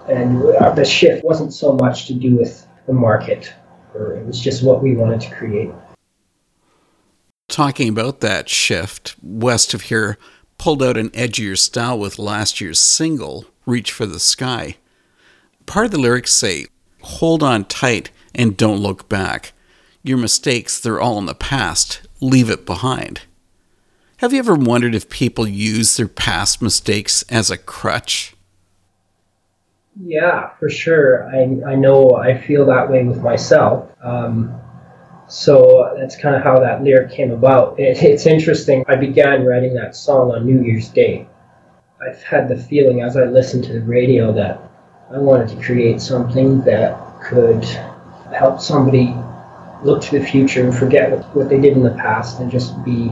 and 0.09 0.41
the 0.75 0.85
shift 0.85 1.23
wasn't 1.23 1.53
so 1.53 1.73
much 1.73 2.07
to 2.07 2.15
do 2.15 2.35
with 2.35 2.67
the 2.87 2.93
market, 2.93 3.53
or 3.93 4.15
it 4.15 4.25
was 4.25 4.39
just 4.39 4.63
what 4.63 4.81
we 4.81 4.95
wanted 4.95 5.21
to 5.21 5.29
create. 5.35 5.69
Talking 7.47 7.89
about 7.89 8.21
that 8.21 8.49
shift, 8.49 9.15
West 9.21 9.75
of 9.75 9.83
here 9.83 10.17
pulled 10.61 10.83
out 10.83 10.95
an 10.95 11.09
edgier 11.09 11.57
style 11.57 11.97
with 11.97 12.19
last 12.19 12.61
year's 12.61 12.79
single, 12.79 13.45
Reach 13.65 13.91
for 13.91 14.05
the 14.05 14.19
Sky. 14.19 14.75
Part 15.65 15.85
of 15.85 15.91
the 15.91 15.97
lyrics 15.97 16.31
say, 16.31 16.67
Hold 17.01 17.41
on 17.41 17.65
tight 17.65 18.11
and 18.35 18.55
don't 18.55 18.77
look 18.77 19.09
back. 19.09 19.53
Your 20.03 20.19
mistakes, 20.19 20.79
they're 20.79 21.01
all 21.01 21.17
in 21.17 21.25
the 21.25 21.33
past. 21.33 22.01
Leave 22.19 22.47
it 22.47 22.63
behind. 22.67 23.21
Have 24.17 24.33
you 24.33 24.37
ever 24.37 24.53
wondered 24.53 24.93
if 24.93 25.09
people 25.09 25.47
use 25.47 25.97
their 25.97 26.07
past 26.07 26.61
mistakes 26.61 27.23
as 27.23 27.49
a 27.49 27.57
crutch? 27.57 28.35
Yeah, 29.99 30.51
for 30.59 30.69
sure. 30.69 31.27
I, 31.35 31.71
I 31.71 31.73
know 31.73 32.17
I 32.17 32.37
feel 32.39 32.67
that 32.67 32.87
way 32.87 33.03
with 33.03 33.23
myself. 33.23 33.89
Um, 34.03 34.60
so 35.31 35.95
that's 35.97 36.17
kind 36.17 36.35
of 36.35 36.43
how 36.43 36.59
that 36.59 36.83
lyric 36.83 37.09
came 37.09 37.31
about. 37.31 37.79
It, 37.79 38.03
it's 38.03 38.25
interesting. 38.25 38.83
I 38.89 38.97
began 38.97 39.45
writing 39.45 39.73
that 39.75 39.95
song 39.95 40.31
on 40.31 40.45
New 40.45 40.61
Year's 40.61 40.89
Day. 40.89 41.25
I've 42.05 42.21
had 42.21 42.49
the 42.49 42.57
feeling 42.57 43.01
as 43.01 43.15
I 43.15 43.23
listened 43.23 43.63
to 43.65 43.73
the 43.73 43.81
radio 43.81 44.33
that 44.33 44.59
I 45.09 45.19
wanted 45.19 45.47
to 45.49 45.63
create 45.63 46.01
something 46.01 46.61
that 46.63 46.99
could 47.23 47.63
help 48.35 48.59
somebody 48.59 49.15
look 49.83 50.01
to 50.03 50.19
the 50.19 50.25
future 50.25 50.65
and 50.65 50.75
forget 50.75 51.11
what, 51.11 51.23
what 51.33 51.49
they 51.49 51.61
did 51.61 51.77
in 51.77 51.83
the 51.83 51.91
past 51.91 52.41
and 52.41 52.51
just 52.51 52.83
be 52.83 53.09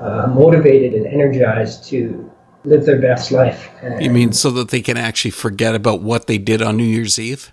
uh, 0.00 0.26
motivated 0.34 0.94
and 0.94 1.06
energized 1.06 1.84
to 1.90 2.28
live 2.64 2.84
their 2.86 3.00
best 3.00 3.30
life. 3.30 3.70
You 4.00 4.10
mean 4.10 4.32
so 4.32 4.50
that 4.50 4.70
they 4.70 4.80
can 4.80 4.96
actually 4.96 5.30
forget 5.30 5.76
about 5.76 6.02
what 6.02 6.26
they 6.26 6.38
did 6.38 6.60
on 6.60 6.76
New 6.76 6.82
Year's 6.82 7.20
Eve? 7.20 7.52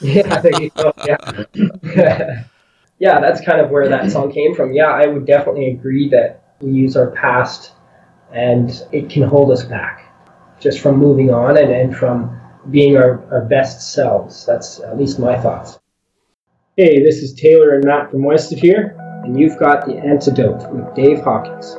yeah, 0.00 0.40
there 0.40 0.62
you 0.62 0.70
go. 0.70 0.94
Yeah. 1.84 2.44
yeah, 3.02 3.18
that's 3.18 3.40
kind 3.40 3.60
of 3.60 3.68
where 3.70 3.88
that 3.88 4.02
mm-hmm. 4.02 4.10
song 4.10 4.32
came 4.32 4.54
from. 4.54 4.72
Yeah, 4.72 4.86
I 4.86 5.08
would 5.08 5.26
definitely 5.26 5.70
agree 5.70 6.08
that 6.10 6.54
we 6.60 6.70
use 6.70 6.96
our 6.96 7.10
past 7.10 7.72
and 8.32 8.70
it 8.92 9.10
can 9.10 9.24
hold 9.24 9.50
us 9.50 9.64
back 9.64 10.06
just 10.60 10.78
from 10.78 10.98
moving 10.98 11.28
on 11.28 11.56
and, 11.56 11.72
and 11.72 11.96
from 11.96 12.40
being 12.70 12.96
our, 12.96 13.20
our 13.32 13.44
best 13.44 13.92
selves. 13.92 14.46
That's 14.46 14.78
at 14.78 14.96
least 14.96 15.18
my 15.18 15.36
thoughts. 15.36 15.80
Hey, 16.76 17.02
this 17.02 17.16
is 17.24 17.34
Taylor 17.34 17.74
and 17.74 17.84
Matt 17.84 18.12
from 18.12 18.22
West 18.22 18.52
of 18.52 18.60
here, 18.60 18.96
and 19.24 19.38
you've 19.38 19.58
got 19.58 19.84
The 19.84 19.96
Antidote 19.96 20.72
with 20.72 20.94
Dave 20.94 21.22
Hawkins. 21.22 21.76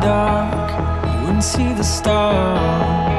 Dark, 0.00 0.70
you 1.12 1.20
wouldn't 1.26 1.44
see 1.44 1.72
the 1.72 1.84
stars. 1.84 3.15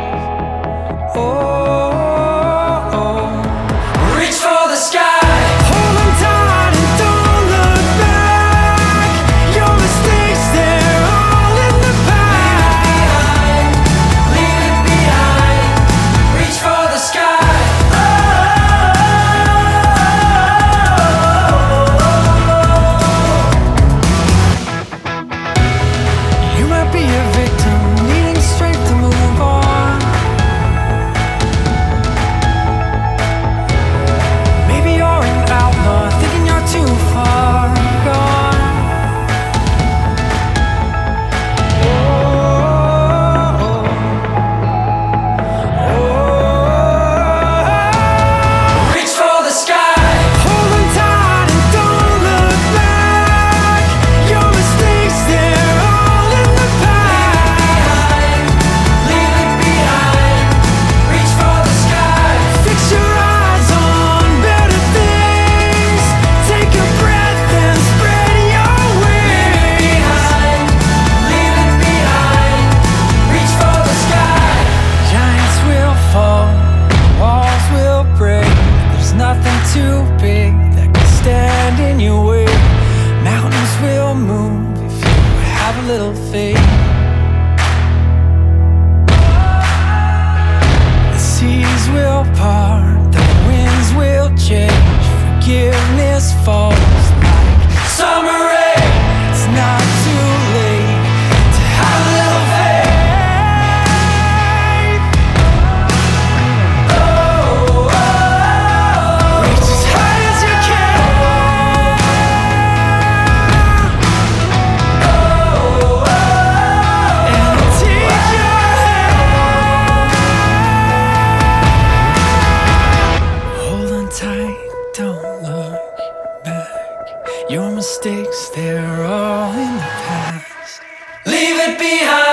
Leave 131.67 132.26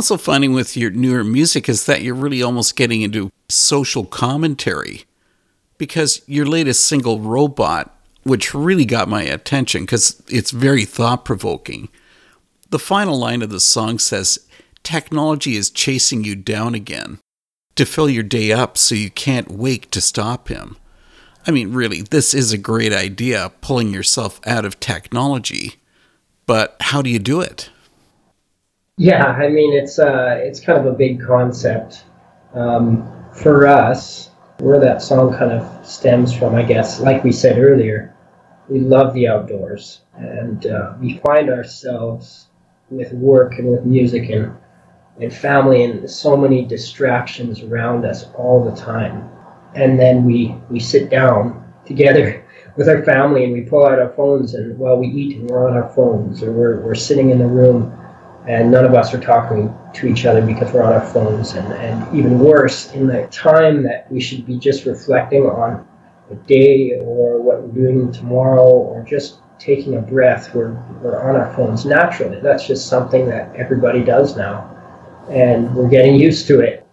also 0.00 0.16
finding 0.16 0.54
with 0.54 0.78
your 0.78 0.90
newer 0.90 1.22
music 1.22 1.68
is 1.68 1.84
that 1.84 2.00
you're 2.00 2.14
really 2.14 2.42
almost 2.42 2.74
getting 2.74 3.02
into 3.02 3.30
social 3.50 4.06
commentary 4.06 5.04
because 5.76 6.22
your 6.26 6.46
latest 6.46 6.86
single, 6.86 7.20
Robot, 7.20 7.94
which 8.22 8.54
really 8.54 8.86
got 8.86 9.10
my 9.10 9.20
attention 9.20 9.82
because 9.82 10.22
it's 10.26 10.52
very 10.52 10.86
thought 10.86 11.26
provoking. 11.26 11.90
The 12.70 12.78
final 12.78 13.18
line 13.18 13.42
of 13.42 13.50
the 13.50 13.60
song 13.60 13.98
says, 13.98 14.38
Technology 14.82 15.54
is 15.54 15.68
chasing 15.68 16.24
you 16.24 16.34
down 16.34 16.74
again 16.74 17.18
to 17.74 17.84
fill 17.84 18.08
your 18.08 18.22
day 18.22 18.52
up 18.52 18.78
so 18.78 18.94
you 18.94 19.10
can't 19.10 19.50
wake 19.50 19.90
to 19.90 20.00
stop 20.00 20.48
him. 20.48 20.78
I 21.46 21.50
mean, 21.50 21.74
really, 21.74 22.00
this 22.00 22.32
is 22.32 22.54
a 22.54 22.58
great 22.58 22.94
idea, 22.94 23.52
pulling 23.60 23.92
yourself 23.92 24.40
out 24.46 24.64
of 24.64 24.80
technology. 24.80 25.74
But 26.46 26.76
how 26.80 27.02
do 27.02 27.10
you 27.10 27.18
do 27.18 27.42
it? 27.42 27.68
Yeah, 29.00 29.24
I 29.28 29.48
mean 29.48 29.72
it's 29.72 29.98
uh, 29.98 30.36
it's 30.42 30.60
kind 30.60 30.78
of 30.78 30.84
a 30.84 30.92
big 30.92 31.24
concept 31.24 32.04
um, 32.52 33.10
for 33.32 33.66
us. 33.66 34.28
Where 34.58 34.78
that 34.78 35.00
song 35.00 35.32
kind 35.38 35.52
of 35.52 35.86
stems 35.86 36.34
from, 36.36 36.54
I 36.54 36.62
guess, 36.62 37.00
like 37.00 37.24
we 37.24 37.32
said 37.32 37.58
earlier, 37.58 38.14
we 38.68 38.80
love 38.80 39.14
the 39.14 39.26
outdoors, 39.26 40.02
and 40.16 40.66
uh, 40.66 40.92
we 41.00 41.16
find 41.24 41.48
ourselves 41.48 42.48
with 42.90 43.10
work 43.14 43.54
and 43.58 43.68
with 43.68 43.86
music 43.86 44.28
and 44.28 44.54
and 45.18 45.32
family 45.32 45.82
and 45.84 46.10
so 46.10 46.36
many 46.36 46.66
distractions 46.66 47.62
around 47.62 48.04
us 48.04 48.26
all 48.34 48.62
the 48.62 48.76
time. 48.76 49.30
And 49.76 49.98
then 49.98 50.26
we 50.26 50.54
we 50.68 50.78
sit 50.78 51.08
down 51.08 51.72
together 51.86 52.44
with 52.76 52.86
our 52.86 53.02
family 53.04 53.44
and 53.44 53.54
we 53.54 53.62
pull 53.62 53.86
out 53.86 53.98
our 53.98 54.12
phones 54.12 54.52
and 54.52 54.78
while 54.78 54.98
we 54.98 55.06
eat 55.06 55.38
and 55.38 55.48
we're 55.48 55.66
on 55.66 55.74
our 55.74 55.88
phones 55.94 56.42
or 56.42 56.52
we're, 56.52 56.80
we're 56.82 56.94
sitting 56.94 57.30
in 57.30 57.38
the 57.38 57.46
room 57.46 57.96
and 58.50 58.68
none 58.68 58.84
of 58.84 58.94
us 58.94 59.14
are 59.14 59.20
talking 59.20 59.72
to 59.94 60.08
each 60.08 60.26
other 60.26 60.44
because 60.44 60.72
we're 60.72 60.82
on 60.82 60.92
our 60.92 61.06
phones. 61.06 61.52
And, 61.52 61.72
and 61.74 62.18
even 62.18 62.40
worse 62.40 62.92
in 62.92 63.06
the 63.06 63.28
time 63.28 63.84
that 63.84 64.10
we 64.10 64.20
should 64.20 64.44
be 64.44 64.58
just 64.58 64.86
reflecting 64.86 65.44
on 65.44 65.86
the 66.28 66.34
day 66.34 66.98
or 67.00 67.40
what 67.40 67.62
we're 67.62 67.86
doing 67.86 68.10
tomorrow 68.10 68.68
or 68.68 69.04
just 69.04 69.38
taking 69.60 69.98
a 69.98 70.00
breath 70.00 70.52
we're, 70.52 70.72
we're 71.00 71.22
on 71.22 71.36
our 71.36 71.54
phones 71.54 71.84
naturally. 71.84 72.40
That's 72.40 72.66
just 72.66 72.88
something 72.88 73.28
that 73.28 73.54
everybody 73.54 74.02
does 74.02 74.36
now. 74.36 74.68
And 75.30 75.72
we're 75.72 75.88
getting 75.88 76.16
used 76.16 76.48
to 76.48 76.58
it. 76.58 76.84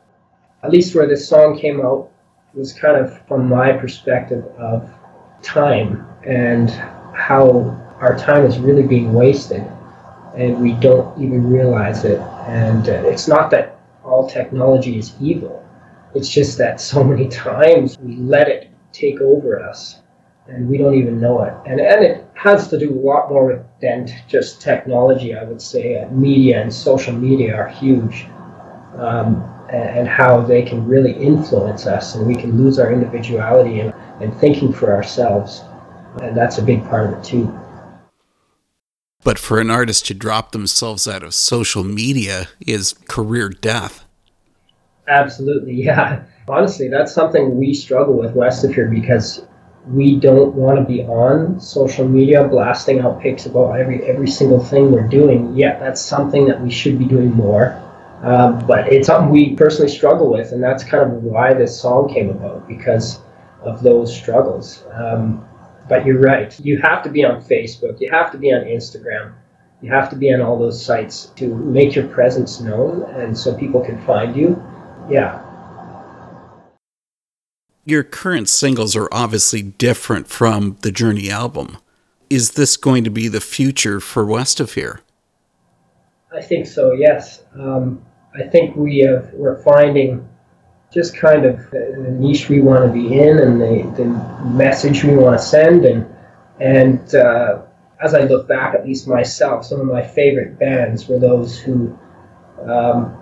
At 0.62 0.70
least 0.70 0.94
where 0.94 1.08
this 1.08 1.28
song 1.28 1.58
came 1.58 1.82
out 1.82 2.12
was 2.54 2.72
kind 2.72 2.98
of 2.98 3.26
from 3.28 3.50
my 3.50 3.72
perspective 3.72 4.46
of 4.60 4.94
time 5.42 6.06
and 6.24 6.70
how 7.16 7.84
our 8.00 8.16
time 8.16 8.46
is 8.46 8.60
really 8.60 8.86
being 8.86 9.12
wasted 9.12 9.68
and 10.36 10.60
we 10.62 10.74
don't 10.74 11.20
even 11.22 11.50
realize 11.50 12.04
it. 12.04 12.20
And 12.48 12.88
uh, 12.90 13.04
it's 13.06 13.28
not 13.28 13.50
that 13.52 13.80
all 14.04 14.30
technology 14.30 14.98
is 14.98 15.14
evil, 15.22 15.66
it's 16.16 16.30
just 16.30 16.58
that 16.58 16.80
so 16.92 17.04
many 17.04 17.28
times 17.28 17.98
we 18.00 18.16
let 18.18 18.48
it 18.48 18.70
take 18.92 19.22
over 19.22 19.62
us 19.62 20.00
and 20.48 20.70
we 20.70 20.78
don't 20.78 20.96
even 20.96 21.20
know 21.20 21.44
it. 21.44 21.54
And, 21.66 21.80
and 21.80 22.04
it 22.04 22.26
has 22.36 22.70
to 22.70 22.80
do 22.80 22.94
a 22.94 23.00
lot 23.00 23.30
more 23.30 23.46
with 23.46 23.66
than 23.82 24.10
just 24.28 24.62
technology, 24.62 25.36
I 25.36 25.44
would 25.44 25.62
say. 25.62 26.02
Uh, 26.02 26.10
media 26.10 26.62
and 26.62 26.74
social 26.74 27.14
media 27.14 27.56
are 27.56 27.68
huge. 27.68 28.26
Um, 28.96 29.44
and, 29.70 30.08
how 30.08 30.42
they 30.42 30.62
can 30.62 30.88
really 30.88 31.12
influence 31.12 31.86
us, 31.88 32.16
and 32.16 32.26
we 32.26 32.36
can 32.36 32.58
lose 32.58 32.80
our 32.80 32.92
individuality 32.92 33.82
and, 33.82 33.94
and 34.22 34.34
thinking 34.38 34.72
for 34.72 34.94
ourselves. 34.94 35.62
And 36.22 36.36
that's 36.36 36.58
a 36.58 36.64
big 36.64 36.84
part 36.86 37.12
of 37.12 37.20
it, 37.20 37.24
too. 37.24 37.60
But 39.24 39.40
for 39.40 39.60
an 39.60 39.70
artist 39.70 40.06
to 40.08 40.14
drop 40.14 40.52
themselves 40.52 41.08
out 41.08 41.24
of 41.24 41.34
social 41.34 41.84
media 41.84 42.48
is 42.60 42.94
career 43.08 43.50
death. 43.50 44.06
Absolutely, 45.08 45.74
yeah. 45.84 46.24
Honestly, 46.48 46.88
that's 46.88 47.14
something 47.14 47.58
we 47.58 47.74
struggle 47.74 48.14
with 48.18 48.34
west 48.34 48.64
of 48.64 48.74
here 48.74 48.90
because 48.90 49.46
we 49.88 50.18
don't 50.20 50.54
want 50.54 50.78
to 50.78 50.86
be 50.86 51.02
on 51.04 51.60
social 51.60 52.08
media 52.08 52.48
blasting 52.48 53.00
out 53.00 53.22
pics 53.22 53.46
about 53.46 53.80
every 53.80 54.04
every 54.06 54.28
single 54.28 54.64
thing 54.64 54.92
we're 54.92 55.08
doing. 55.08 55.56
Yeah, 55.56 55.80
that's 55.80 56.02
something 56.02 56.46
that 56.48 56.62
we 56.62 56.70
should 56.70 57.00
be 57.00 57.06
doing 57.06 57.32
more. 57.34 57.82
Um, 58.22 58.66
but 58.66 58.92
it's 58.92 59.08
something 59.08 59.30
we 59.30 59.56
personally 59.56 59.92
struggle 59.92 60.32
with, 60.32 60.52
and 60.52 60.62
that's 60.62 60.84
kind 60.84 61.04
of 61.04 61.24
why 61.24 61.54
this 61.54 61.80
song 61.80 62.12
came 62.12 62.30
about 62.30 62.68
because 62.68 63.20
of 63.62 63.84
those 63.84 64.16
struggles. 64.16 64.84
Um, 64.94 65.47
but 65.90 66.06
you're 66.06 66.20
right. 66.20 66.58
You 66.60 66.80
have 66.82 67.04
to 67.04 67.10
be 67.10 67.24
on 67.26 67.42
Facebook. 67.42 68.00
You 68.00 68.10
have 68.12 68.32
to 68.32 68.38
be 68.38 68.54
on 68.54 68.62
Instagram. 68.62 69.34
You 69.82 69.92
have 69.92 70.10
to 70.10 70.16
be 70.16 70.34
on 70.34 70.42
all 70.42 70.58
those 70.58 70.84
sites 70.84 71.28
to 71.36 71.54
make 71.56 71.96
your 71.96 72.08
presence 72.08 72.60
known, 72.60 73.04
and 73.12 73.38
so 73.38 73.56
people 73.56 73.82
can 73.82 74.02
find 74.06 74.36
you. 74.36 74.62
Yeah, 75.10 75.44
Your 77.88 78.04
current 78.04 78.50
singles 78.50 78.98
are 78.98 79.08
obviously 79.14 79.62
different 79.62 80.28
from 80.28 80.76
the 80.82 80.92
Journey 80.92 81.32
album. 81.32 81.78
Is 82.30 82.52
this 82.52 82.76
going 82.76 83.06
to 83.06 83.10
be 83.10 83.30
the 83.30 83.40
future 83.40 84.02
for 84.02 84.26
West 84.26 84.60
of 84.60 84.74
Here? 84.74 85.00
I 86.36 86.42
think 86.42 86.68
so. 86.68 86.92
Yes, 86.92 87.44
um, 87.58 88.04
I 88.36 88.44
think 88.44 88.76
we 88.76 89.00
have, 89.00 89.32
we're 89.34 89.64
finding 89.64 90.28
just 90.92 91.16
kind 91.18 91.46
of 91.46 91.70
the, 91.72 92.16
niche 92.20 92.50
we 92.50 92.62
want 92.62 92.86
to 92.86 92.92
be 92.92 93.20
in 93.20 93.40
and 93.40 93.62
the, 93.62 93.94
the 93.98 94.06
message 94.48 95.04
we 95.04 95.16
want 95.16 95.38
to 95.38 95.44
send, 95.44 95.86
and 95.86 96.06
and 96.60 97.14
uh, 97.16 97.62
as 98.00 98.14
I 98.14 98.22
look 98.22 98.48
back, 98.48 98.76
at 98.76 98.86
least 98.86 99.08
myself, 99.08 99.66
some 99.66 99.80
of 99.80 99.88
my 99.88 100.02
favorite 100.02 100.60
bands 100.60 101.08
were 101.08 101.20
those 101.20 101.60
who 101.60 101.98
um, 102.68 103.18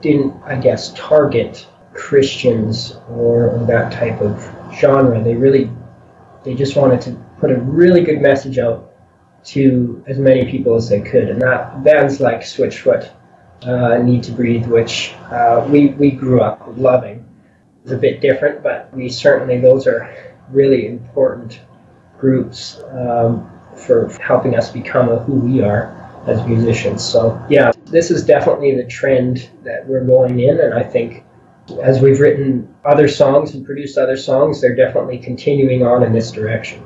didn't, 0.00 0.34
I 0.44 0.56
guess, 0.56 0.92
target 0.94 1.66
Christians 1.94 2.96
or, 3.10 3.50
or 3.50 3.66
that 3.66 3.92
type 3.92 4.20
of 4.20 4.50
genre. 4.74 5.22
They 5.22 5.34
really, 5.34 5.70
they 6.44 6.54
just 6.54 6.76
wanted 6.76 7.00
to 7.02 7.12
put 7.38 7.50
a 7.50 7.56
really 7.56 8.02
good 8.02 8.20
message 8.20 8.58
out 8.58 8.92
to 9.44 10.02
as 10.06 10.18
many 10.18 10.50
people 10.50 10.74
as 10.74 10.88
they 10.88 11.00
could, 11.00 11.28
and 11.28 11.40
that 11.42 11.82
bands 11.84 12.20
like 12.20 12.40
Switchfoot, 12.40 13.10
uh, 13.64 13.98
Need 13.98 14.22
to 14.24 14.32
Breathe, 14.32 14.66
which 14.66 15.14
uh, 15.30 15.66
we 15.68 15.88
we 15.88 16.10
grew 16.10 16.40
up 16.40 16.62
loving. 16.76 17.24
It's 17.82 17.92
a 17.92 17.96
bit 17.96 18.20
different, 18.20 18.62
but 18.62 18.92
we 18.94 19.08
certainly 19.08 19.60
those 19.60 19.86
are 19.86 20.14
really 20.50 20.86
important 20.86 21.60
groups 22.18 22.80
um, 22.92 23.50
for 23.76 24.08
helping 24.22 24.56
us 24.56 24.70
become 24.70 25.08
who 25.08 25.34
we 25.34 25.62
are 25.62 25.92
as 26.26 26.46
musicians. 26.46 27.04
So 27.04 27.44
yeah, 27.48 27.72
this 27.86 28.10
is 28.10 28.24
definitely 28.24 28.74
the 28.74 28.86
trend 28.86 29.50
that 29.62 29.86
we're 29.86 30.04
going 30.04 30.40
in, 30.40 30.60
and 30.60 30.74
I 30.74 30.82
think 30.82 31.24
as 31.82 32.00
we've 32.00 32.20
written 32.20 32.74
other 32.84 33.08
songs 33.08 33.54
and 33.54 33.64
produced 33.64 33.98
other 33.98 34.16
songs, 34.16 34.60
they're 34.60 34.76
definitely 34.76 35.18
continuing 35.18 35.82
on 35.82 36.02
in 36.02 36.12
this 36.12 36.30
direction. 36.30 36.82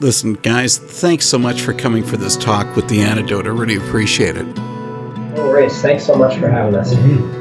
Listen, 0.00 0.34
guys, 0.34 0.78
thanks 0.78 1.26
so 1.26 1.38
much 1.38 1.60
for 1.60 1.72
coming 1.72 2.02
for 2.02 2.16
this 2.16 2.36
talk 2.36 2.74
with 2.74 2.88
The 2.88 3.00
Antidote. 3.00 3.46
I 3.46 3.50
really 3.50 3.76
appreciate 3.76 4.36
it. 4.36 4.73
Worries. 5.36 5.80
Thanks 5.82 6.04
so 6.04 6.14
much 6.14 6.38
for 6.38 6.48
having 6.48 6.74
us. 6.74 6.94
you 6.94 7.33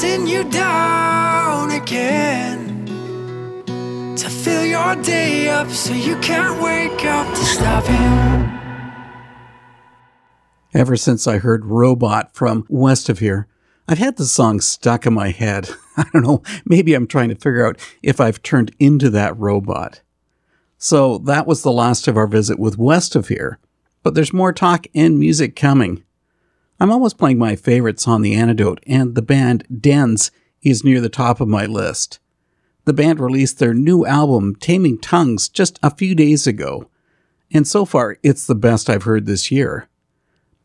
chasing 0.00 0.26
you 0.26 0.44
down 0.44 1.70
again 1.70 2.86
to 4.16 4.30
fill 4.30 4.64
your 4.64 4.96
day 4.96 5.48
up 5.48 5.68
so 5.68 5.92
you 5.92 6.16
can't 6.20 6.62
wake 6.62 7.04
up 7.04 7.28
to 7.34 7.44
stop 7.44 7.84
him. 7.84 8.58
Ever 10.72 10.96
since 10.96 11.26
I 11.26 11.36
heard 11.38 11.66
Robot 11.66 12.34
from 12.34 12.64
West 12.70 13.10
of 13.10 13.18
Here, 13.18 13.46
I've 13.86 13.98
had 13.98 14.16
the 14.16 14.24
song 14.24 14.60
stuck 14.60 15.04
in 15.04 15.12
my 15.12 15.32
head. 15.32 15.68
I 15.98 16.06
don't 16.12 16.22
know, 16.22 16.42
maybe 16.64 16.94
I'm 16.94 17.06
trying 17.06 17.28
to 17.28 17.34
figure 17.34 17.66
out 17.66 17.78
if 18.02 18.20
I've 18.20 18.42
turned 18.42 18.74
into 18.78 19.10
that 19.10 19.36
robot. 19.38 20.00
So 20.78 21.18
that 21.18 21.46
was 21.46 21.62
the 21.62 21.72
last 21.72 22.08
of 22.08 22.16
our 22.16 22.26
visit 22.26 22.58
with 22.58 22.78
West 22.78 23.14
of 23.16 23.28
Here, 23.28 23.58
but 24.02 24.14
there's 24.14 24.32
more 24.32 24.54
talk 24.54 24.86
and 24.94 25.18
music 25.18 25.54
coming. 25.56 26.04
I'm 26.80 26.90
almost 26.90 27.18
playing 27.18 27.38
my 27.38 27.56
favorites 27.56 28.08
on 28.08 28.22
the 28.22 28.34
antidote, 28.34 28.82
and 28.86 29.14
the 29.14 29.22
band 29.22 29.66
Dens 29.80 30.30
is 30.62 30.82
near 30.82 31.00
the 31.00 31.10
top 31.10 31.38
of 31.40 31.46
my 31.46 31.66
list. 31.66 32.18
The 32.86 32.94
band 32.94 33.20
released 33.20 33.58
their 33.58 33.74
new 33.74 34.06
album, 34.06 34.56
Taming 34.56 34.98
Tongues, 34.98 35.50
just 35.50 35.78
a 35.82 35.94
few 35.94 36.14
days 36.14 36.46
ago, 36.46 36.88
and 37.52 37.68
so 37.68 37.84
far 37.84 38.16
it's 38.22 38.46
the 38.46 38.54
best 38.54 38.88
I've 38.88 39.02
heard 39.02 39.26
this 39.26 39.50
year. 39.50 39.88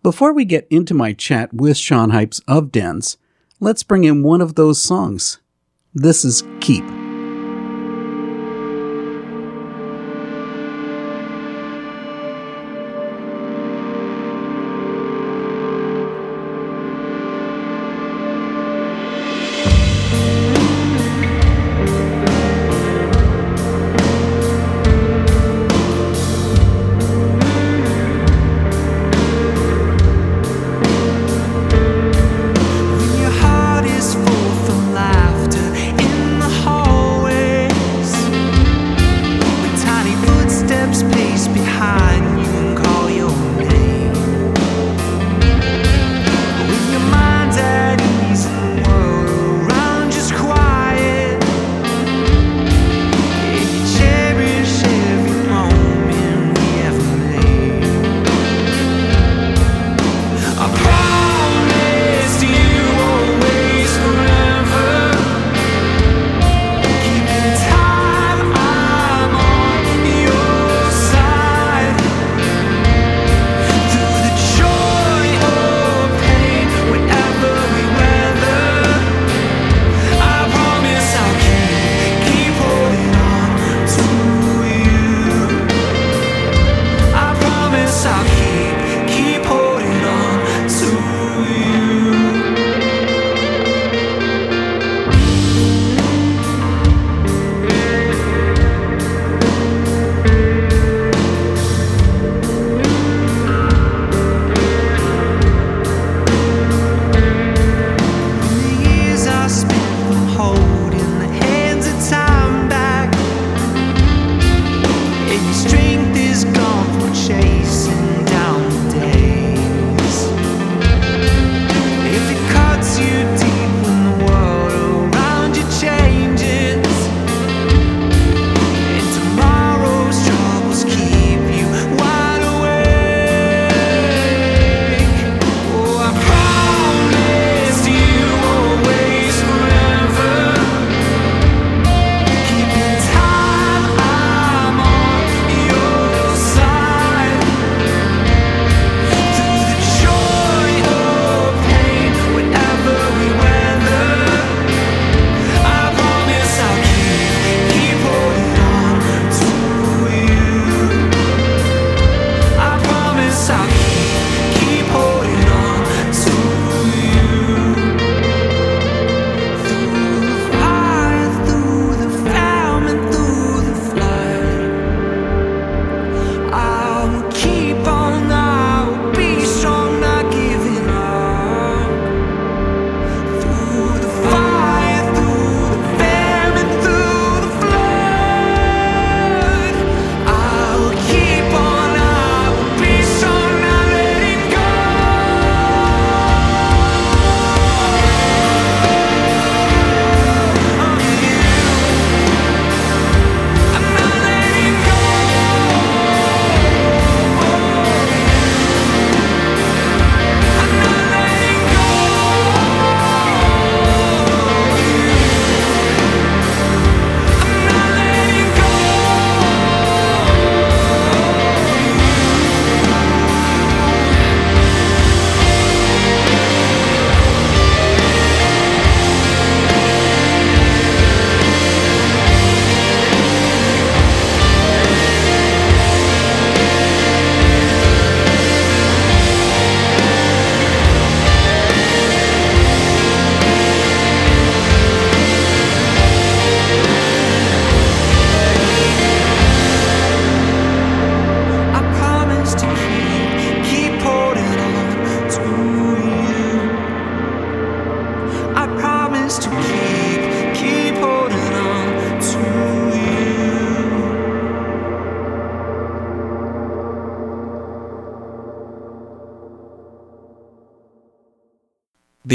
Before 0.04 0.32
we 0.32 0.46
get 0.46 0.68
into 0.70 0.94
my 0.94 1.12
chat 1.12 1.54
with 1.54 1.76
Shaun 1.76 2.12
Hypes 2.12 2.42
of 2.48 2.72
Dens, 2.72 3.18
let's 3.60 3.84
bring 3.84 4.06
in 4.06 4.24
one 4.24 4.40
of 4.40 4.56
those 4.56 4.82
songs. 4.82 5.40
This 5.94 6.24
is 6.24 6.44
Keep. 6.62 6.95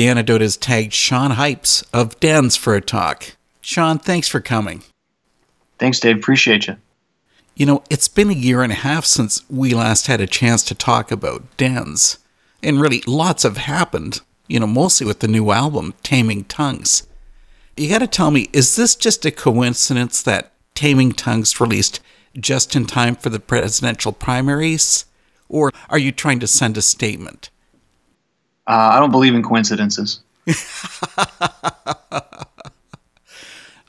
The 0.00 0.08
Antidote 0.08 0.40
has 0.40 0.56
tagged 0.56 0.94
Shaun 0.94 1.32
Hypes 1.32 1.84
of 1.92 2.18
Dens 2.20 2.56
for 2.56 2.74
a 2.74 2.80
talk. 2.80 3.36
Shaun, 3.60 3.98
thanks 3.98 4.28
for 4.28 4.40
coming. 4.40 4.82
Thanks, 5.78 6.00
Dave. 6.00 6.16
Appreciate 6.16 6.68
you. 6.68 6.78
You 7.54 7.66
know, 7.66 7.84
it's 7.90 8.08
been 8.08 8.30
a 8.30 8.32
year 8.32 8.62
and 8.62 8.72
a 8.72 8.76
half 8.76 9.04
since 9.04 9.44
we 9.50 9.74
last 9.74 10.06
had 10.06 10.22
a 10.22 10.26
chance 10.26 10.62
to 10.62 10.74
talk 10.74 11.12
about 11.12 11.54
Dens. 11.58 12.16
And 12.62 12.80
really, 12.80 13.02
lots 13.06 13.42
have 13.42 13.58
happened, 13.58 14.22
you 14.48 14.58
know, 14.58 14.66
mostly 14.66 15.06
with 15.06 15.20
the 15.20 15.28
new 15.28 15.50
album, 15.50 15.92
Taming 16.02 16.44
Tongues. 16.44 17.06
You 17.76 17.90
gotta 17.90 18.06
tell 18.06 18.30
me, 18.30 18.48
is 18.54 18.76
this 18.76 18.94
just 18.94 19.26
a 19.26 19.30
coincidence 19.30 20.22
that 20.22 20.52
Taming 20.74 21.12
Tongues 21.12 21.60
released 21.60 22.00
just 22.38 22.74
in 22.74 22.86
time 22.86 23.16
for 23.16 23.28
the 23.28 23.38
presidential 23.38 24.12
primaries? 24.12 25.04
Or 25.50 25.70
are 25.90 25.98
you 25.98 26.10
trying 26.10 26.40
to 26.40 26.46
send 26.46 26.78
a 26.78 26.80
statement? 26.80 27.50
Uh, 28.70 28.92
I 28.94 29.00
don't 29.00 29.10
believe 29.10 29.34
in 29.34 29.42
coincidences. 29.42 30.20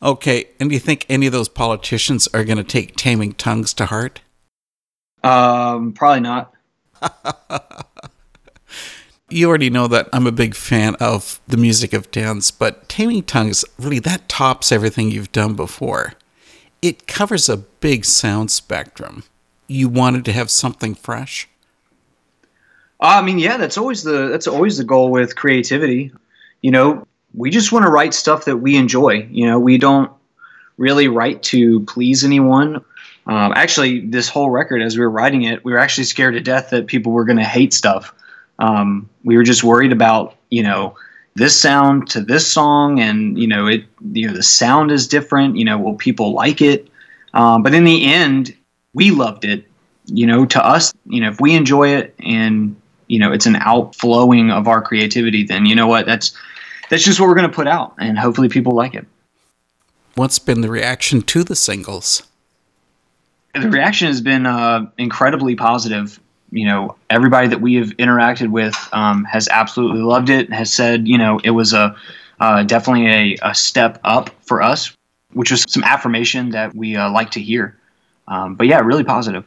Okay, 0.04 0.46
and 0.60 0.70
do 0.70 0.74
you 0.74 0.80
think 0.80 1.06
any 1.10 1.28
of 1.28 1.32
those 1.32 1.48
politicians 1.48 2.28
are 2.34 2.44
going 2.44 2.58
to 2.58 2.64
take 2.64 2.96
Taming 2.96 3.34
Tongues 3.34 3.72
to 3.76 3.86
heart? 3.86 4.22
Um, 5.24 5.94
probably 5.94 6.22
not. 6.22 6.54
You 9.34 9.48
already 9.48 9.70
know 9.70 9.88
that 9.88 10.10
I'm 10.12 10.28
a 10.28 10.32
big 10.34 10.56
fan 10.56 10.96
of 10.96 11.40
the 11.48 11.56
music 11.56 11.94
of 11.94 12.12
Dens, 12.12 12.52
but 12.52 12.90
Taming 12.90 13.24
Tongues, 13.24 13.64
really, 13.80 14.00
that 14.00 14.28
tops 14.28 14.74
everything 14.74 15.10
you've 15.10 15.32
done 15.32 15.56
before. 15.56 16.16
It 16.82 17.08
covers 17.08 17.48
a 17.48 17.56
big 17.56 18.04
sound 18.04 18.52
spectrum. 18.52 19.24
You 19.68 19.88
wanted 19.88 20.26
to 20.26 20.34
have 20.34 20.52
something 20.52 20.96
fresh? 20.96 21.48
I 23.02 23.22
mean, 23.22 23.40
yeah, 23.40 23.58
that's 23.58 23.78
always 23.78 24.04
the 24.04 24.28
that's 24.28 24.48
always 24.48 24.78
the 24.78 24.84
goal 24.84 25.10
with 25.10 25.36
creativity. 25.36 26.12
You 26.62 26.72
know, 26.72 27.08
we 27.34 27.50
just 27.50 27.72
want 27.72 27.86
to 27.86 27.92
write 27.92 28.14
stuff 28.14 28.46
that 28.46 28.58
we 28.58 28.76
enjoy. 28.76 29.28
You 29.32 29.48
know, 29.48 29.60
we 29.60 29.78
don't 29.78 30.12
really 30.78 31.08
write 31.08 31.42
to 31.44 31.82
please 31.82 32.24
anyone. 32.24 32.84
Um, 33.28 33.54
actually, 33.56 34.06
this 34.08 34.30
whole 34.30 34.50
record, 34.50 34.82
as 34.82 34.98
we 34.98 35.04
were 35.04 35.10
writing 35.10 35.44
it, 35.44 35.64
we 35.64 35.72
were 35.72 35.78
actually 35.78 36.04
scared 36.04 36.34
to 36.36 36.42
death 36.42 36.70
that 36.72 36.88
people 36.88 37.12
were 37.12 37.26
going 37.26 37.38
to 37.38 37.44
hate 37.44 37.74
stuff. 37.74 38.14
Um, 38.60 39.10
we 39.24 39.38
were 39.38 39.44
just 39.44 39.64
worried 39.64 39.92
about, 39.92 40.36
you 40.50 40.64
know, 40.64 40.96
this 41.36 41.60
sound 41.60 42.10
to 42.10 42.22
this 42.22 42.52
song, 42.52 43.00
and 43.00 43.38
you 43.40 43.48
know, 43.48 43.68
it, 43.68 43.86
you 44.12 44.28
know, 44.28 44.34
the 44.34 44.44
sound 44.44 44.92
is 44.92 45.08
different. 45.08 45.56
You 45.56 45.66
know, 45.66 45.78
will 45.78 45.96
people 45.96 46.34
like 46.34 46.62
it? 46.62 46.88
Um, 47.34 47.64
but 47.64 47.74
in 47.74 47.84
the 47.84 48.06
end, 48.12 48.56
we 48.94 49.12
loved 49.12 49.46
it. 49.46 49.66
You 50.06 50.28
know, 50.28 50.46
to 50.46 50.66
us, 50.66 50.94
you 51.06 51.22
know, 51.22 51.30
if 51.30 51.40
we 51.40 51.56
enjoy 51.56 51.90
it 51.90 52.14
and 52.20 52.76
you 53.12 53.20
know 53.20 53.32
it's 53.34 53.46
an 53.46 53.58
outflowing 53.58 54.52
of 54.52 54.68
our 54.68 54.82
creativity, 54.82 55.44
then 55.44 55.66
you 55.66 55.76
know 55.76 55.88
what? 55.88 56.06
That's 56.06 56.36
that's 56.90 57.04
just 57.04 57.20
what 57.20 57.28
we're 57.28 57.36
going 57.36 57.50
to 57.50 57.56
put 57.56 57.68
out, 57.68 57.94
and 58.00 58.18
hopefully 58.18 58.48
people 58.48 58.74
like 58.74 58.96
it. 58.96 59.06
What's 60.16 60.40
been 60.40 60.62
the 60.62 60.70
reaction 60.70 61.22
to 61.24 61.44
the 61.44 61.56
singles? 61.56 62.24
The 63.54 63.70
reaction 63.70 64.08
has 64.08 64.22
been 64.22 64.46
uh, 64.46 64.90
incredibly 64.98 65.56
positive. 65.56 66.20
You 66.52 66.66
know, 66.66 66.96
everybody 67.10 67.48
that 67.50 67.60
we 67.60 67.76
have 67.76 67.90
interacted 67.98 68.50
with 68.50 68.76
um, 68.94 69.26
has 69.26 69.50
absolutely 69.50 70.02
loved 70.02 70.30
it. 70.30 70.52
Has 70.54 70.72
said, 70.72 71.08
you 71.08 71.18
know, 71.18 71.40
it 71.44 71.52
was 71.52 71.74
a 71.74 71.96
uh, 72.40 72.64
definitely 72.64 73.08
a, 73.08 73.38
a 73.44 73.54
step 73.54 74.00
up 74.06 74.30
for 74.42 74.62
us, 74.62 74.96
which 75.34 75.52
was 75.52 75.66
some 75.68 75.84
affirmation 75.84 76.50
that 76.52 76.74
we 76.74 76.96
uh, 76.96 77.12
like 77.12 77.32
to 77.32 77.42
hear. 77.42 77.78
Um, 78.30 78.56
but 78.56 78.68
yeah, 78.68 78.80
really 78.80 79.04
positive. 79.04 79.46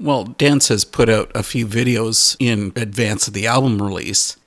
Well, 0.00 0.24
Dens 0.24 0.68
has 0.68 0.86
put 0.86 1.10
out 1.10 1.30
a 1.34 1.42
few 1.42 1.66
videos 1.66 2.34
in 2.40 2.72
advance 2.74 3.28
of 3.28 3.34
the 3.34 3.46
album 3.46 3.82
release. 3.82 4.38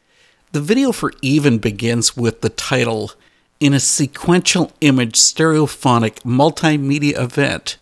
The 0.52 0.60
video 0.60 0.92
for 0.92 1.14
Even 1.22 1.60
begins 1.60 2.18
with 2.18 2.42
the 2.42 2.50
title 2.50 3.12
In 3.60 3.72
a 3.72 3.80
Sequential 3.80 4.72
Image 4.82 5.14
Stereophonic 5.14 6.22
Multimedia 6.24 7.20
Event, 7.20 7.78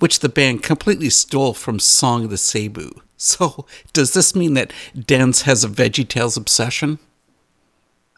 which 0.00 0.18
the 0.18 0.28
band 0.28 0.64
completely 0.64 1.08
stole 1.10 1.54
from 1.54 1.78
Song 1.78 2.24
of 2.24 2.30
the 2.30 2.36
Cebu. 2.36 2.90
So, 3.16 3.66
does 3.92 4.12
this 4.12 4.34
mean 4.34 4.54
that 4.54 4.72
Dens 4.98 5.42
has 5.42 5.62
a 5.62 5.68
VeggieTales 5.68 6.36
obsession? 6.36 6.98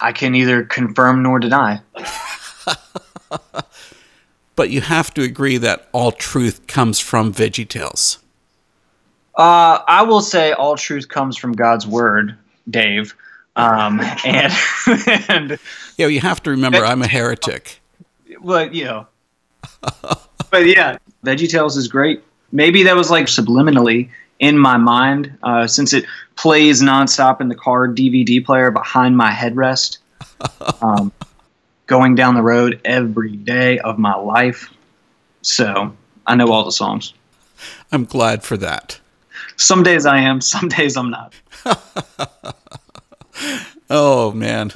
I 0.00 0.12
can 0.12 0.32
neither 0.32 0.64
confirm 0.64 1.22
nor 1.22 1.38
deny. 1.38 1.82
But 4.56 4.70
you 4.70 4.80
have 4.80 5.14
to 5.14 5.22
agree 5.22 5.56
that 5.58 5.88
all 5.92 6.10
truth 6.10 6.66
comes 6.66 6.98
from 6.98 7.32
VeggieTales. 7.32 8.18
Uh, 9.38 9.82
I 9.86 10.02
will 10.02 10.20
say 10.20 10.52
all 10.52 10.76
truth 10.76 11.08
comes 11.08 11.36
from 11.36 11.52
God's 11.52 11.86
word, 11.86 12.36
Dave. 12.68 13.14
Um, 13.54 14.00
and 14.24 14.52
and 15.28 15.58
Yeah, 15.96 16.08
you 16.08 16.20
have 16.20 16.42
to 16.42 16.50
remember 16.50 16.84
I'm 16.84 17.02
a 17.02 17.08
heretic. 17.08 17.80
well, 18.40 18.72
you 18.72 18.84
know, 18.84 19.06
but 20.50 20.66
yeah, 20.66 20.98
VeggieTales 21.24 21.76
is 21.76 21.86
great. 21.86 22.22
Maybe 22.50 22.82
that 22.82 22.96
was 22.96 23.10
like 23.10 23.26
subliminally 23.26 24.10
in 24.40 24.58
my 24.58 24.76
mind, 24.76 25.36
uh, 25.42 25.66
since 25.66 25.92
it 25.92 26.04
plays 26.36 26.82
nonstop 26.82 27.40
in 27.40 27.48
the 27.48 27.54
car 27.54 27.88
DVD 27.88 28.44
player 28.44 28.70
behind 28.70 29.16
my 29.16 29.30
headrest, 29.30 29.98
um, 30.82 31.12
going 31.86 32.14
down 32.14 32.34
the 32.34 32.42
road 32.42 32.80
every 32.84 33.36
day 33.36 33.78
of 33.80 33.98
my 33.98 34.14
life. 34.14 34.72
So 35.42 35.94
I 36.26 36.34
know 36.34 36.50
all 36.50 36.64
the 36.64 36.72
songs. 36.72 37.14
I'm 37.90 38.04
glad 38.04 38.42
for 38.42 38.56
that. 38.58 39.00
Some 39.58 39.82
days 39.82 40.06
I 40.06 40.18
am, 40.18 40.40
some 40.40 40.68
days 40.78 40.96
I'm 40.96 41.10
not. 41.10 41.34
Oh 43.90 44.32
man. 44.32 44.72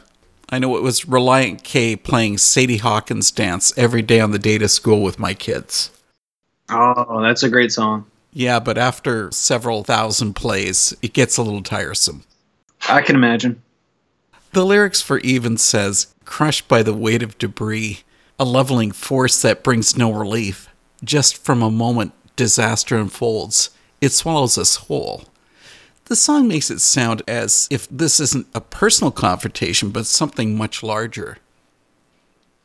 I 0.48 0.58
know 0.58 0.76
it 0.76 0.82
was 0.82 1.02
Relient 1.02 1.62
K 1.62 1.96
playing 1.96 2.38
Sadie 2.38 2.78
Hawkins 2.78 3.30
dance 3.30 3.72
every 3.76 4.02
day 4.02 4.20
on 4.20 4.32
the 4.32 4.38
day 4.38 4.58
to 4.58 4.68
school 4.68 5.02
with 5.02 5.18
my 5.18 5.34
kids. 5.34 5.90
Oh, 6.70 7.22
that's 7.22 7.42
a 7.42 7.48
great 7.50 7.72
song. 7.72 8.06
Yeah, 8.32 8.60
but 8.60 8.78
after 8.78 9.30
several 9.30 9.84
thousand 9.84 10.34
plays, 10.34 10.94
it 11.02 11.12
gets 11.12 11.36
a 11.36 11.42
little 11.42 11.62
tiresome. 11.62 12.24
I 12.88 13.02
can 13.02 13.16
imagine. 13.16 13.62
The 14.52 14.64
lyrics 14.64 15.00
for 15.02 15.18
Even 15.20 15.56
says, 15.58 16.14
crushed 16.24 16.68
by 16.68 16.82
the 16.82 16.94
weight 16.94 17.22
of 17.22 17.38
debris, 17.38 18.00
a 18.38 18.44
leveling 18.44 18.92
force 18.92 19.40
that 19.42 19.62
brings 19.62 19.96
no 19.96 20.10
relief. 20.12 20.68
Just 21.04 21.36
from 21.36 21.62
a 21.62 21.70
moment, 21.70 22.12
disaster 22.36 22.96
unfolds. 22.96 23.70
It 24.02 24.12
swallows 24.12 24.58
us 24.58 24.74
whole. 24.76 25.24
The 26.06 26.16
song 26.16 26.48
makes 26.48 26.70
it 26.70 26.80
sound 26.80 27.22
as 27.28 27.68
if 27.70 27.88
this 27.88 28.18
isn't 28.18 28.48
a 28.52 28.60
personal 28.60 29.12
confrontation, 29.12 29.90
but 29.90 30.06
something 30.06 30.56
much 30.58 30.82
larger. 30.82 31.38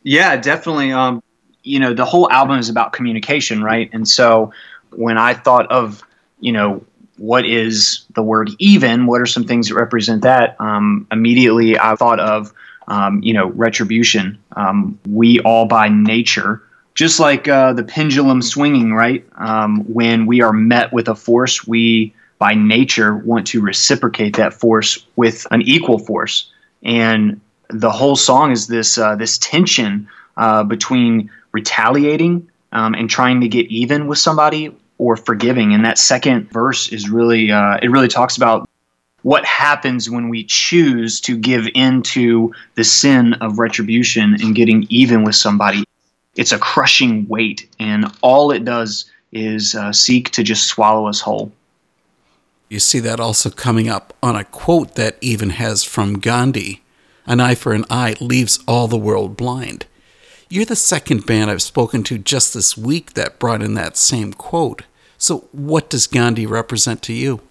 Yeah, 0.02 0.36
definitely. 0.36 0.92
Um, 0.92 1.22
you 1.62 1.80
know, 1.80 1.94
the 1.94 2.06
whole 2.06 2.30
album 2.32 2.58
is 2.58 2.70
about 2.70 2.92
communication, 2.92 3.64
right? 3.64 3.90
And 3.94 4.08
so 4.08 4.52
when 4.90 5.20
I 5.20 5.36
thought 5.36 5.72
of, 5.72 6.02
you 6.40 6.52
know, 6.52 6.84
what 7.18 7.46
is 7.46 8.06
the 8.16 8.24
word 8.24 8.50
even? 8.58 9.06
What 9.06 9.22
are 9.22 9.28
some 9.28 9.44
things 9.44 9.70
that 9.70 9.76
represent 9.76 10.24
that? 10.24 10.60
Um, 10.60 11.06
immediately, 11.12 11.78
I 11.78 11.96
thought 11.96 12.20
of, 12.20 12.52
um, 12.88 13.22
you 13.22 13.34
know, 13.34 13.48
retribution. 13.50 14.40
Um, 14.56 15.00
we 15.08 15.40
all, 15.42 15.68
by 15.68 15.88
nature, 15.90 16.64
just 16.98 17.20
like 17.20 17.48
uh, 17.48 17.74
the 17.74 17.84
pendulum 17.84 18.42
swinging, 18.42 18.92
right? 18.92 19.24
Um, 19.36 19.82
when 19.82 20.26
we 20.26 20.42
are 20.42 20.52
met 20.52 20.92
with 20.92 21.08
a 21.08 21.14
force, 21.14 21.66
we, 21.68 22.12
by 22.40 22.56
nature, 22.56 23.16
want 23.16 23.46
to 23.48 23.62
reciprocate 23.62 24.38
that 24.38 24.52
force 24.52 25.06
with 25.16 25.46
an 25.52 25.62
equal 25.62 26.00
force. 26.00 26.52
And 26.82 27.40
the 27.70 27.92
whole 27.92 28.16
song 28.16 28.52
is 28.52 28.66
this 28.66 28.98
uh, 28.98 29.16
this 29.16 29.38
tension 29.38 30.10
uh, 30.38 30.64
between 30.64 31.30
retaliating 31.52 32.50
um, 32.72 32.96
and 32.96 33.08
trying 33.08 33.42
to 33.42 33.48
get 33.48 33.68
even 33.68 34.08
with 34.08 34.18
somebody 34.18 34.76
or 34.98 35.16
forgiving. 35.16 35.76
And 35.76 35.86
that 35.86 36.00
second 36.00 36.50
verse 36.52 36.92
is 36.92 37.12
really 37.12 37.52
uh, 37.52 37.78
it 37.80 37.92
really 37.92 38.08
talks 38.08 38.38
about 38.38 38.68
what 39.22 39.46
happens 39.46 40.10
when 40.10 40.30
we 40.30 40.46
choose 40.46 41.22
to 41.22 41.38
give 41.38 41.68
into 41.76 42.56
the 42.74 42.84
sin 42.84 43.34
of 43.36 43.60
retribution 43.60 44.38
and 44.42 44.56
getting 44.56 44.88
even 44.90 45.24
with 45.24 45.36
somebody. 45.36 45.84
It's 46.38 46.52
a 46.52 46.60
crushing 46.60 47.28
weight, 47.28 47.68
and 47.80 48.06
all 48.22 48.52
it 48.52 48.64
does 48.64 49.12
is 49.32 49.76
uh, 49.76 49.92
seek 49.92 50.30
to 50.32 50.44
just 50.44 50.68
swallow 50.68 51.08
us 51.08 51.20
whole. 51.20 51.52
You 52.70 52.80
see 52.80 53.00
that 53.00 53.20
also 53.20 53.50
coming 53.50 53.90
up 53.90 54.14
on 54.22 54.36
a 54.36 54.44
quote 54.44 54.96
that 54.96 55.18
even 55.22 55.52
has 55.52 55.84
from 55.84 56.20
Gandhi 56.20 56.84
An 57.26 57.40
eye 57.40 57.56
for 57.56 57.74
an 57.74 57.86
eye 57.90 58.16
leaves 58.22 58.60
all 58.68 58.88
the 58.88 58.98
world 58.98 59.36
blind. 59.36 59.86
You're 60.50 60.66
the 60.66 60.76
second 60.76 61.26
band 61.26 61.52
I've 61.52 61.62
spoken 61.62 62.04
to 62.04 62.18
just 62.18 62.54
this 62.54 62.78
week 62.78 63.14
that 63.14 63.40
brought 63.40 63.62
in 63.62 63.74
that 63.74 63.98
same 63.98 64.32
quote. 64.32 64.84
So, 65.18 65.50
what 65.52 65.90
does 65.90 66.08
Gandhi 66.08 66.46
represent 66.46 67.02
to 67.04 67.14
you? 67.14 67.42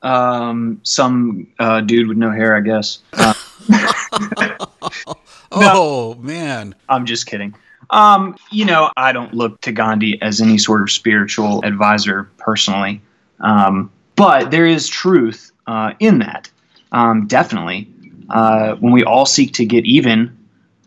Um, 0.00 0.80
some 0.82 1.48
uh, 1.58 1.80
dude 1.80 2.08
with 2.08 2.16
no 2.16 2.30
hair, 2.30 2.56
I 2.56 2.60
guess. 2.60 3.00
Uh, 3.66 4.66
Oh, 5.54 6.14
man. 6.16 6.74
I'm 6.88 7.06
just 7.06 7.26
kidding. 7.26 7.54
Um, 7.90 8.36
you 8.50 8.64
know, 8.64 8.90
I 8.96 9.12
don't 9.12 9.34
look 9.34 9.60
to 9.62 9.72
Gandhi 9.72 10.20
as 10.22 10.40
any 10.40 10.58
sort 10.58 10.82
of 10.82 10.90
spiritual 10.90 11.64
advisor 11.64 12.30
personally, 12.38 13.00
um, 13.40 13.90
but 14.16 14.50
there 14.50 14.66
is 14.66 14.88
truth 14.88 15.52
uh, 15.66 15.92
in 16.00 16.18
that, 16.20 16.50
um, 16.92 17.26
definitely. 17.26 17.88
uh, 18.30 18.76
when 18.76 18.92
we 18.92 19.04
all 19.04 19.26
seek 19.26 19.52
to 19.54 19.64
get 19.64 19.84
even, 19.84 20.36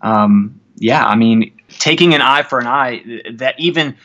um, 0.02 0.60
yeah, 0.78 1.06
I 1.06 1.16
mean, 1.16 1.52
taking 1.80 2.14
an 2.14 2.22
eye 2.22 2.44
for 2.44 2.60
an 2.60 2.68
eye, 2.68 3.04
that 3.34 3.60
even 3.60 3.96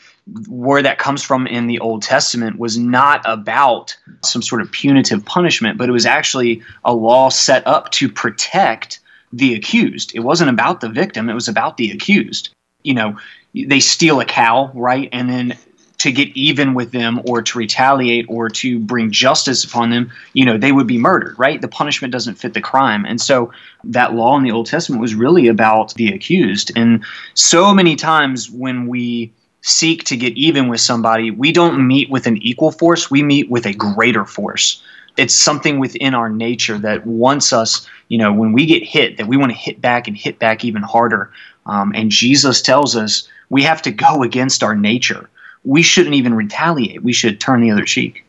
where 0.49 0.83
that 0.83 0.99
comes 0.99 1.23
from 1.23 1.47
in 1.47 1.67
the 1.67 1.81
Old 1.81 2.03
Testament 2.03 2.59
was 2.59 2.79
not 2.79 3.23
about 3.25 3.97
some 4.23 4.43
sort 4.43 4.63
of 4.63 4.71
punitive 4.71 5.25
punishment, 5.25 5.79
but 5.79 5.89
it 5.89 5.93
was 5.93 6.07
actually 6.07 6.63
a 6.85 6.95
law 6.95 7.29
set 7.29 7.67
up 7.67 7.91
to 7.93 8.09
protect 8.09 9.01
the 9.33 9.55
accused. 9.55 10.15
It 10.15 10.21
wasn't 10.21 10.51
about 10.51 10.81
the 10.81 10.89
victim, 10.89 11.29
it 11.29 11.35
was 11.35 11.49
about 11.49 11.77
the 11.77 11.91
accused. 11.91 12.51
You 12.83 12.95
know, 12.95 13.19
they 13.55 13.81
steal 13.81 14.21
a 14.21 14.25
cow, 14.25 14.71
right? 14.75 15.09
And 15.13 15.29
then 15.29 15.59
to 15.99 16.11
get 16.11 16.29
even 16.37 16.75
with 16.75 16.91
them 16.91 17.21
or 17.29 17.43
to 17.43 17.59
retaliate 17.59 18.27
or 18.29 18.49
to 18.49 18.81
bring 18.81 19.13
justice 19.13 19.63
upon 19.63 19.91
them, 19.91 20.11
you 20.33 20.45
know, 20.45 20.59
they 20.59 20.73
would 20.73 20.89
be 20.89 20.99
murdered, 20.99 21.39
right? 21.39 21.61
The 21.61 21.69
punishment 21.69 22.11
doesn't 22.11 22.35
fit 22.35 22.55
the 22.55 22.61
crime. 22.61 23.05
And 23.05 23.21
so 23.21 23.53
that 23.85 24.13
law 24.13 24.37
in 24.37 24.43
the 24.43 24.51
Old 24.51 24.67
Testament 24.67 25.01
was 25.01 25.15
really 25.15 25.47
about 25.47 25.95
the 25.95 26.09
accused. 26.09 26.73
And 26.75 27.05
so 27.35 27.73
many 27.73 27.95
times 27.95 28.51
when 28.51 28.89
we 28.89 29.33
seek 29.61 30.03
to 30.05 30.17
get 30.17 30.37
even 30.37 30.69
with 30.69 30.81
somebody, 30.81 31.31
we 31.31 31.53
don't 31.53 31.87
meet 31.87 32.11
with 32.11 32.27
an 32.27 32.37
equal 32.39 32.73
force, 32.73 33.09
we 33.09 33.23
meet 33.23 33.49
with 33.49 33.65
a 33.65 33.73
greater 33.73 34.25
force. 34.25 34.83
It's 35.17 35.39
something 35.39 35.79
within 35.79 36.15
our 36.15 36.29
nature 36.29 36.79
that 36.79 37.07
wants 37.07 37.53
us, 37.53 37.87
you 38.09 38.19
know, 38.19 38.33
when 38.33 38.53
we 38.53 38.67
get 38.67 38.83
hit, 38.83 39.19
that 39.19 39.29
we 39.29 39.37
want 39.37 39.53
to 39.53 39.59
hit 39.59 39.81
back 39.81 40.09
and 40.09 40.17
hit 40.17 40.41
back 40.41 40.65
even 40.65 40.83
harder. 40.83 41.31
Um, 41.67 41.93
and 41.95 42.11
Jesus 42.11 42.63
tells 42.63 42.97
us 42.97 43.29
we 43.51 43.63
have 43.63 43.83
to 43.83 43.91
go 43.91 44.23
against 44.23 44.63
our 44.63 44.75
nature 44.75 45.29
we 45.65 45.83
shouldn't 45.83 46.15
even 46.15 46.35
retaliate. 46.35 47.03
We 47.03 47.13
should 47.13 47.41
turn 47.41 47.61
the 47.61 47.71
other 47.71 47.85
cheek. 47.85 48.25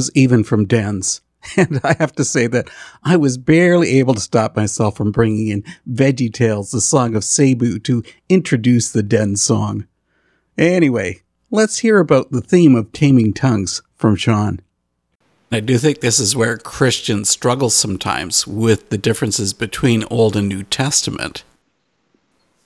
Was 0.00 0.10
even 0.14 0.44
from 0.44 0.64
Dens. 0.64 1.20
And 1.58 1.78
I 1.84 1.94
have 1.98 2.14
to 2.14 2.24
say 2.24 2.46
that 2.46 2.70
I 3.02 3.18
was 3.18 3.36
barely 3.36 3.98
able 3.98 4.14
to 4.14 4.20
stop 4.20 4.56
myself 4.56 4.96
from 4.96 5.12
bringing 5.12 5.48
in 5.48 5.62
Veggie 5.86 6.32
Tales, 6.32 6.70
the 6.70 6.80
song 6.80 7.14
of 7.14 7.22
Cebu, 7.22 7.78
to 7.80 8.02
introduce 8.30 8.90
the 8.90 9.02
Den 9.02 9.36
song. 9.36 9.86
Anyway, 10.56 11.20
let's 11.50 11.80
hear 11.80 11.98
about 11.98 12.30
the 12.30 12.40
theme 12.40 12.74
of 12.74 12.92
Taming 12.92 13.34
Tongues 13.34 13.82
from 13.94 14.16
Shaun. 14.16 14.60
I 15.52 15.60
do 15.60 15.76
think 15.76 16.00
this 16.00 16.18
is 16.18 16.34
where 16.34 16.56
Christians 16.56 17.28
struggle 17.28 17.68
sometimes 17.68 18.46
with 18.46 18.88
the 18.88 18.96
differences 18.96 19.52
between 19.52 20.04
Old 20.10 20.34
and 20.34 20.48
New 20.48 20.62
Testament. 20.62 21.44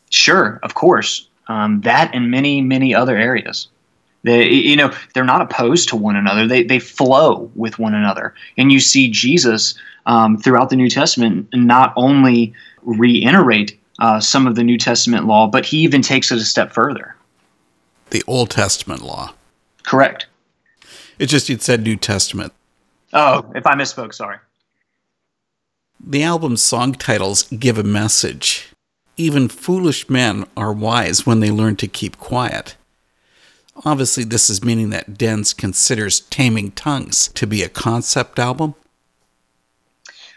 Sure, 0.09 0.61
of 0.63 0.75
course. 0.75 1.29
Um, 1.49 1.81
that 1.81 2.15
and 2.15 2.31
many, 2.31 2.63
many 2.63 2.95
other 2.95 3.17
areas. 3.17 3.67
They, 4.25 4.49
you 4.49 4.75
know, 4.75 4.93
they're 5.13 5.25
not 5.25 5.43
opposed 5.43 5.89
to 5.91 5.97
one 5.97 6.17
another. 6.17 6.47
They, 6.47 6.63
they 6.65 6.79
flow 6.79 7.51
with 7.55 7.79
one 7.79 7.95
another. 7.95 8.35
And 8.57 8.73
you 8.73 8.81
see 8.81 9.11
Jesus 9.11 9.75
um, 10.07 10.39
throughout 10.39 10.71
the 10.71 10.77
New 10.77 10.89
Testament 10.89 11.49
not 11.53 11.93
only 11.97 12.55
reiterate 12.83 13.79
uh, 14.01 14.21
some 14.21 14.47
of 14.47 14.57
the 14.57 14.65
New 14.65 14.79
Testament 14.79 15.27
law, 15.27 15.47
but 15.47 15.65
he 15.67 15.79
even 15.79 16.03
takes 16.03 16.33
it 16.33 16.39
a 16.39 16.45
step 16.45 16.73
further. 16.73 17.15
The 18.11 18.25
Old 18.27 18.51
Testament 18.51 19.03
law. 19.03 19.35
Correct. 19.83 20.27
It's 21.19 21.31
just 21.31 21.49
you'd 21.49 21.63
said 21.63 21.83
New 21.83 21.97
Testament. 21.97 22.53
Oh, 23.13 23.51
if 23.55 23.67
I 23.67 23.75
misspoke, 23.75 24.15
sorry. 24.15 24.39
The 26.05 26.23
album's 26.23 26.63
song 26.63 26.95
titles 26.95 27.45
give 27.45 27.79
a 27.79 27.85
message. 27.85 28.71
Even 29.17 29.49
foolish 29.49 30.09
men 30.11 30.45
are 30.57 30.73
wise 30.73 31.25
when 31.25 31.41
they 31.41 31.51
learn 31.51 31.77
to 31.77 31.87
keep 31.87 32.19
quiet. 32.19 32.77
Obviously, 33.85 34.25
this 34.25 34.49
is 34.49 34.63
meaning 34.63 34.91
that 34.91 35.19
Dens 35.19 35.53
considers 35.53 36.21
Taming 36.21 36.71
Tongues 36.73 37.29
to 37.29 37.47
be 37.47 37.63
a 37.63 37.69
concept 37.69 38.39
album. 38.39 38.75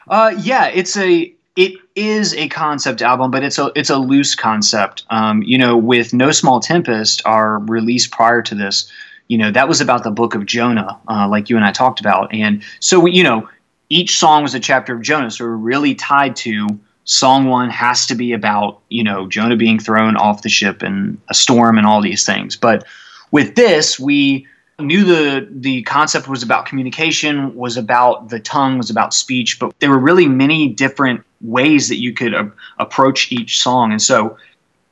Uh, 0.08 0.34
yeah, 0.40 0.68
it's 0.68 0.98
a 0.98 1.34
it 1.56 1.74
is 1.96 2.34
a 2.36 2.48
concept 2.50 3.02
album, 3.02 3.32
but 3.32 3.44
it's 3.44 3.58
a 3.58 3.72
it's 3.76 3.90
a 3.90 3.98
loose 3.98 4.36
concept. 4.36 5.04
Um, 5.10 5.44
you 5.44 5.58
know, 5.58 5.78
with 5.78 6.14
No 6.14 6.32
Small 6.32 6.60
Tempest, 6.60 7.22
our 7.26 7.60
release 7.60 8.08
prior 8.08 8.42
to 8.44 8.56
this, 8.56 8.92
you 9.28 9.38
know, 9.38 9.52
that 9.52 9.68
was 9.68 9.82
about 9.82 10.04
the 10.04 10.12
book 10.12 10.34
of 10.34 10.46
Jonah, 10.46 11.00
uh, 11.08 11.28
like 11.28 11.50
you 11.50 11.56
and 11.58 11.66
I 11.66 11.72
talked 11.72 12.00
about, 12.00 12.34
and 12.34 12.64
so 12.80 13.00
we, 13.00 13.12
you 13.12 13.24
know, 13.24 13.48
each 13.90 14.18
song 14.18 14.44
was 14.44 14.54
a 14.54 14.60
chapter 14.60 14.96
of 14.96 15.02
Jonah, 15.02 15.30
so 15.30 15.46
we're 15.46 15.56
really 15.56 15.96
tied 15.96 16.36
to 16.38 16.68
song 17.08 17.46
one 17.46 17.70
has 17.70 18.06
to 18.06 18.16
be 18.16 18.34
about 18.34 18.82
you 18.90 19.04
know 19.04 19.28
Jonah 19.28 19.56
being 19.56 19.80
thrown 19.80 20.18
off 20.18 20.42
the 20.42 20.50
ship 20.50 20.82
and 20.82 21.20
a 21.30 21.34
storm 21.34 21.78
and 21.78 21.88
all 21.88 22.02
these 22.02 22.26
things, 22.26 22.56
but 22.56 22.86
with 23.32 23.56
this 23.56 24.00
we 24.00 24.48
knew 24.80 25.04
the 25.04 25.48
the 25.50 25.82
concept 25.84 26.28
was 26.28 26.44
about 26.44 26.66
communication 26.66 27.56
was 27.56 27.78
about 27.78 28.30
the 28.30 28.40
tongue 28.40 28.78
was 28.78 28.90
about 28.90 29.14
speech 29.14 29.60
but 29.60 29.78
there 29.80 29.90
were 29.90 30.00
really 30.00 30.28
many 30.28 30.68
different 30.68 31.24
ways 31.42 31.90
that 31.90 31.98
you 31.98 32.14
could 32.14 32.34
a- 32.34 32.52
approach 32.78 33.32
each 33.32 33.60
song 33.60 33.92
and 33.92 34.02
so 34.02 34.38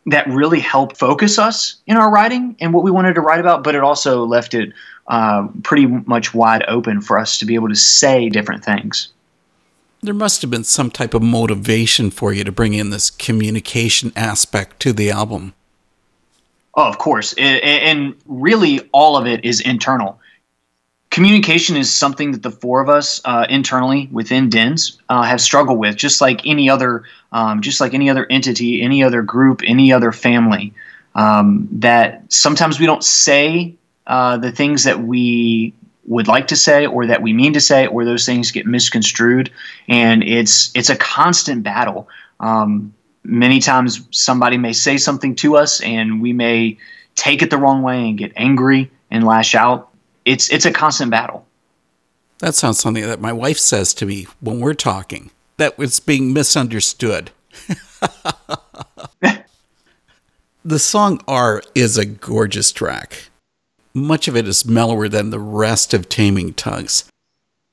that 0.07 0.27
really 0.27 0.59
helped 0.59 0.97
focus 0.97 1.39
us 1.39 1.77
in 1.87 1.97
our 1.97 2.11
writing 2.11 2.55
and 2.59 2.73
what 2.73 2.83
we 2.83 2.91
wanted 2.91 3.13
to 3.13 3.21
write 3.21 3.39
about 3.39 3.63
but 3.63 3.75
it 3.75 3.81
also 3.81 4.25
left 4.25 4.53
it 4.53 4.71
uh, 5.07 5.47
pretty 5.61 5.85
much 5.85 6.33
wide 6.33 6.63
open 6.67 6.99
for 6.99 7.19
us 7.19 7.37
to 7.37 7.45
be 7.45 7.53
able 7.53 7.69
to 7.69 7.75
say 7.75 8.27
different 8.29 8.65
things 8.65 9.09
There 10.01 10.13
must 10.13 10.41
have 10.43 10.51
been 10.51 10.63
some 10.63 10.91
type 10.91 11.15
of 11.15 11.23
motivation 11.23 12.11
for 12.11 12.31
you 12.31 12.43
to 12.43 12.51
bring 12.51 12.75
in 12.75 12.91
this 12.91 13.09
communication 13.09 14.11
aspect 14.15 14.79
to 14.81 14.93
the 14.93 15.09
album. 15.09 15.55
Oh, 16.75 16.87
of 16.87 16.97
course. 16.97 17.33
And 17.37 18.15
really, 18.25 18.81
all 18.91 19.15
of 19.17 19.27
it 19.27 19.45
is 19.45 19.61
internal. 19.61 20.19
Communication 21.09 21.77
is 21.77 21.93
something 21.93 22.33
that 22.33 22.43
the 22.43 22.51
four 22.51 22.81
of 22.81 22.89
us 22.89 23.21
uh, 23.23 23.45
internally 23.49 24.09
within 24.11 24.49
DENS 24.49 24.97
uh, 25.07 25.23
have 25.23 25.39
struggled 25.39 25.79
with, 25.79 25.95
just 25.95 26.19
like 26.19 26.45
any 26.45 26.69
other, 26.69 27.03
um, 27.31 27.61
just 27.61 27.79
like 27.79 27.93
any 27.93 28.09
other 28.09 28.27
entity, 28.29 28.81
any 28.81 29.01
other 29.01 29.21
group, 29.21 29.61
any 29.65 29.93
other 29.93 30.11
family. 30.11 30.73
Um, 31.13 31.69
that 31.71 32.23
sometimes 32.27 32.77
we 32.81 32.85
don't 32.85 33.03
say 33.03 33.75
uh, 34.07 34.35
the 34.35 34.51
things 34.51 34.83
that 34.83 34.99
we 34.99 35.73
would 36.07 36.27
like 36.27 36.47
to 36.47 36.57
say, 36.57 36.85
or 36.85 37.05
that 37.05 37.21
we 37.21 37.31
mean 37.31 37.53
to 37.53 37.61
say, 37.61 37.87
or 37.87 38.03
those 38.03 38.25
things 38.25 38.51
get 38.51 38.65
misconstrued, 38.65 39.49
and 39.87 40.21
it's 40.23 40.71
it's 40.75 40.89
a 40.89 40.97
constant 40.97 41.63
battle. 41.63 42.09
Um, 42.41 42.93
many 43.25 43.59
times 43.59 44.07
somebody 44.11 44.57
may 44.57 44.73
say 44.73 44.97
something 44.97 45.35
to 45.35 45.57
us 45.57 45.81
and 45.81 46.21
we 46.21 46.33
may 46.33 46.77
take 47.15 47.41
it 47.41 47.49
the 47.49 47.57
wrong 47.57 47.81
way 47.81 48.09
and 48.09 48.17
get 48.17 48.31
angry 48.35 48.91
and 49.11 49.25
lash 49.25 49.55
out 49.55 49.89
it's 50.25 50.51
it's 50.51 50.65
a 50.65 50.71
constant 50.71 51.11
battle 51.11 51.45
That 52.39 52.55
sounds 52.55 52.79
something 52.79 53.05
that 53.05 53.21
my 53.21 53.33
wife 53.33 53.57
says 53.57 53.93
to 53.95 54.05
me 54.05 54.27
when 54.41 54.59
we're 54.59 54.73
talking. 54.73 55.31
That 55.57 55.77
was 55.77 56.01
being 56.01 56.33
misunderstood. 56.33 57.31
the 60.65 60.79
song 60.79 61.21
Are 61.27 61.61
is 61.73 61.97
a 61.97 62.05
gorgeous 62.05 62.73
track. 62.73 63.29
Much 63.93 64.27
of 64.27 64.35
it 64.35 64.47
is 64.47 64.65
mellower 64.65 65.07
than 65.07 65.29
the 65.29 65.39
rest 65.39 65.93
of 65.93 66.09
Taming 66.09 66.53
Tongues. 66.53 67.05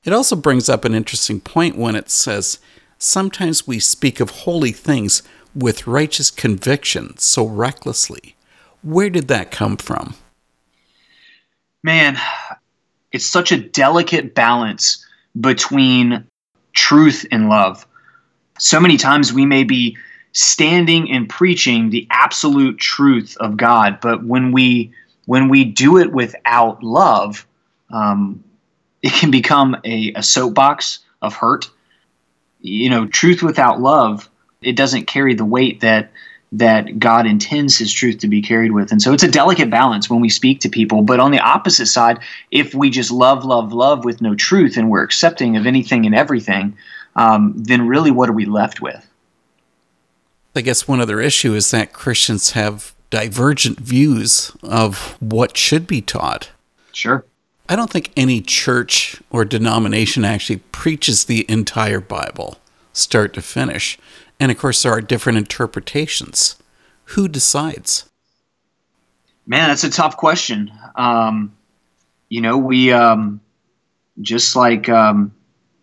It 0.05 0.13
also 0.13 0.37
brings 0.37 0.69
up 0.69 0.85
an 0.85 0.95
interesting 0.95 1.41
point 1.41 1.77
when 1.77 1.95
it 1.95 2.09
says, 2.09 2.59
Sometimes 2.97 3.67
we 3.67 3.79
speak 3.79 4.21
of 4.21 4.29
holy 4.29 4.71
things 4.71 5.23
with 5.55 5.87
righteous 5.87 6.31
conviction 6.31 7.17
so 7.17 7.45
recklessly. 7.45 8.35
Where 8.81 9.09
did 9.09 9.27
that 9.27 9.51
come 9.51 9.77
from? 9.77 10.15
man 11.83 12.17
it's 13.11 13.25
such 13.25 13.51
a 13.51 13.57
delicate 13.57 14.33
balance 14.33 15.05
between 15.39 16.25
truth 16.73 17.25
and 17.31 17.49
love 17.49 17.85
so 18.57 18.79
many 18.79 18.97
times 18.97 19.33
we 19.33 19.45
may 19.45 19.63
be 19.63 19.97
standing 20.31 21.11
and 21.11 21.29
preaching 21.29 21.89
the 21.89 22.07
absolute 22.09 22.77
truth 22.79 23.37
of 23.39 23.57
god 23.57 23.99
but 24.01 24.23
when 24.23 24.51
we 24.51 24.91
when 25.25 25.49
we 25.49 25.63
do 25.63 25.97
it 25.97 26.11
without 26.11 26.81
love 26.83 27.45
um, 27.91 28.43
it 29.03 29.11
can 29.13 29.29
become 29.29 29.75
a, 29.83 30.13
a 30.15 30.23
soapbox 30.23 30.99
of 31.21 31.35
hurt 31.35 31.69
you 32.61 32.89
know 32.89 33.05
truth 33.07 33.43
without 33.43 33.81
love 33.81 34.29
it 34.65 34.75
doesn't 34.75 35.05
carry 35.05 35.33
the 35.33 35.45
weight 35.45 35.81
that 35.81 36.11
that 36.53 36.99
God 36.99 37.25
intends 37.25 37.77
his 37.77 37.91
truth 37.91 38.19
to 38.19 38.27
be 38.27 38.39
carried 38.39 38.73
with. 38.73 38.91
And 38.91 39.01
so 39.01 39.11
it's 39.11 39.23
a 39.23 39.31
delicate 39.31 39.71
balance 39.71 40.07
when 40.07 40.21
we 40.21 40.29
speak 40.29 40.59
to 40.59 40.69
people. 40.69 41.01
But 41.01 41.19
on 41.19 41.31
the 41.31 41.39
opposite 41.39 41.87
side, 41.87 42.19
if 42.51 42.75
we 42.75 42.91
just 42.91 43.09
love, 43.09 43.43
love, 43.43 43.73
love 43.73 44.05
with 44.05 44.21
no 44.21 44.35
truth 44.35 44.77
and 44.77 44.91
we're 44.91 45.03
accepting 45.03 45.57
of 45.57 45.65
anything 45.65 46.05
and 46.05 46.13
everything, 46.13 46.77
um, 47.15 47.53
then 47.57 47.87
really 47.87 48.11
what 48.11 48.29
are 48.29 48.33
we 48.33 48.45
left 48.45 48.81
with? 48.81 49.09
I 50.55 50.61
guess 50.61 50.87
one 50.87 51.01
other 51.01 51.19
issue 51.19 51.55
is 51.55 51.71
that 51.71 51.91
Christians 51.91 52.51
have 52.51 52.93
divergent 53.09 53.79
views 53.79 54.51
of 54.61 55.17
what 55.19 55.57
should 55.57 55.87
be 55.87 56.01
taught. 56.01 56.51
Sure. 56.91 57.25
I 57.67 57.75
don't 57.75 57.89
think 57.89 58.11
any 58.15 58.41
church 58.41 59.21
or 59.31 59.45
denomination 59.45 60.23
actually 60.23 60.57
preaches 60.57 61.25
the 61.25 61.45
entire 61.49 61.99
Bible, 61.99 62.57
start 62.91 63.33
to 63.33 63.41
finish. 63.41 63.97
And 64.39 64.51
of 64.51 64.57
course, 64.57 64.83
there 64.83 64.91
are 64.91 65.01
different 65.01 65.37
interpretations. 65.37 66.57
Who 67.05 67.27
decides? 67.27 68.09
Man, 69.45 69.69
that's 69.69 69.83
a 69.83 69.89
tough 69.89 70.17
question. 70.17 70.71
Um, 70.95 71.55
you 72.29 72.41
know, 72.41 72.57
we 72.57 72.91
um, 72.91 73.41
just 74.21 74.55
like 74.55 74.89
um, 74.89 75.33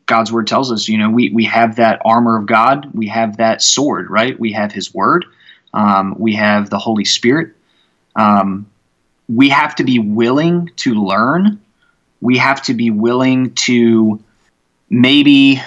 God's 0.06 0.32
word 0.32 0.46
tells 0.46 0.72
us, 0.72 0.88
you 0.88 0.98
know, 0.98 1.10
we, 1.10 1.30
we 1.30 1.44
have 1.44 1.76
that 1.76 2.00
armor 2.04 2.38
of 2.38 2.46
God, 2.46 2.90
we 2.94 3.08
have 3.08 3.36
that 3.36 3.62
sword, 3.62 4.10
right? 4.10 4.38
We 4.38 4.52
have 4.52 4.72
His 4.72 4.92
word, 4.94 5.26
um, 5.74 6.14
we 6.18 6.34
have 6.34 6.70
the 6.70 6.78
Holy 6.78 7.04
Spirit. 7.04 7.54
Um, 8.16 8.68
we 9.28 9.48
have 9.50 9.76
to 9.76 9.84
be 9.84 9.98
willing 9.98 10.70
to 10.76 10.94
learn. 10.94 11.60
We 12.20 12.38
have 12.38 12.62
to 12.62 12.74
be 12.74 12.90
willing 12.90 13.54
to 13.54 14.22
maybe 14.90 15.62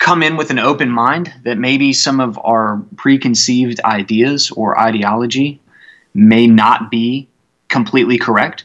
come 0.00 0.22
in 0.22 0.36
with 0.36 0.50
an 0.50 0.58
open 0.58 0.90
mind 0.90 1.32
that 1.44 1.58
maybe 1.58 1.92
some 1.92 2.20
of 2.20 2.40
our 2.42 2.82
preconceived 2.96 3.80
ideas 3.84 4.50
or 4.50 4.76
ideology 4.80 5.60
may 6.14 6.46
not 6.46 6.90
be 6.90 7.28
completely 7.68 8.18
correct. 8.18 8.64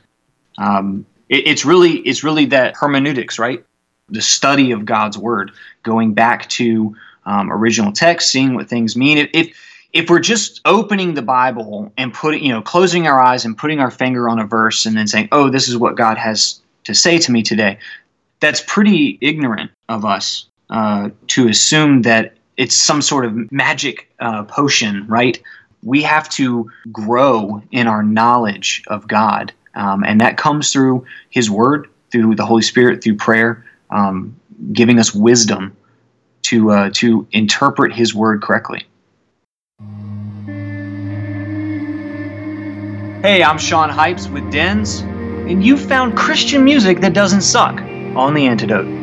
Um, 0.57 1.05
it, 1.29 1.45
it's 1.45 1.65
really 1.65 1.97
it's 1.99 2.23
really 2.23 2.45
that 2.45 2.75
hermeneutics, 2.75 3.37
right? 3.37 3.63
The 4.09 4.21
study 4.21 4.71
of 4.71 4.85
God's 4.85 5.17
word, 5.17 5.51
going 5.83 6.13
back 6.13 6.47
to 6.49 6.95
um, 7.25 7.51
original 7.51 7.91
text, 7.91 8.31
seeing 8.31 8.55
what 8.55 8.69
things 8.69 8.95
mean. 8.95 9.17
If, 9.17 9.29
if 9.33 9.57
if 9.91 10.09
we're 10.09 10.19
just 10.19 10.61
opening 10.65 11.13
the 11.13 11.21
Bible 11.21 11.91
and 11.97 12.13
putting, 12.13 12.43
you 12.43 12.51
know, 12.51 12.61
closing 12.61 13.07
our 13.07 13.21
eyes 13.21 13.45
and 13.45 13.57
putting 13.57 13.79
our 13.79 13.91
finger 13.91 14.29
on 14.29 14.39
a 14.39 14.45
verse 14.45 14.85
and 14.85 14.95
then 14.95 15.07
saying, 15.07 15.27
"Oh, 15.33 15.49
this 15.49 15.67
is 15.67 15.75
what 15.75 15.97
God 15.97 16.17
has 16.17 16.61
to 16.85 16.93
say 16.93 17.17
to 17.19 17.31
me 17.31 17.43
today," 17.43 17.77
that's 18.39 18.61
pretty 18.65 19.17
ignorant 19.21 19.71
of 19.89 20.05
us 20.05 20.47
uh, 20.69 21.09
to 21.27 21.47
assume 21.47 22.01
that 22.03 22.33
it's 22.57 22.75
some 22.75 23.01
sort 23.01 23.25
of 23.25 23.51
magic 23.51 24.09
uh, 24.19 24.43
potion, 24.43 25.05
right? 25.07 25.41
We 25.83 26.01
have 26.03 26.29
to 26.29 26.71
grow 26.91 27.61
in 27.71 27.87
our 27.87 28.01
knowledge 28.01 28.83
of 28.87 29.07
God, 29.07 29.53
um, 29.75 30.03
and 30.03 30.19
that 30.21 30.37
comes 30.37 30.71
through 30.71 31.05
His 31.29 31.49
Word, 31.49 31.89
through 32.11 32.35
the 32.35 32.45
Holy 32.45 32.61
Spirit, 32.61 33.03
through 33.03 33.17
prayer, 33.17 33.65
um, 33.91 34.35
giving 34.71 34.99
us 34.99 35.13
wisdom 35.13 35.75
to 36.43 36.71
uh, 36.71 36.89
to 36.93 37.27
interpret 37.31 37.93
His 37.93 38.15
Word 38.15 38.41
correctly. 38.41 38.85
Hey, 43.21 43.43
I'm 43.43 43.57
Shaun 43.57 43.89
Hypes 43.89 44.31
with 44.31 44.51
Dens, 44.51 44.99
and 44.99 45.63
you 45.63 45.77
found 45.77 46.15
Christian 46.15 46.63
music 46.63 47.01
that 47.01 47.13
doesn't 47.13 47.41
suck 47.41 47.79
on 48.15 48.33
the 48.33 48.45
Antidote. 48.45 48.94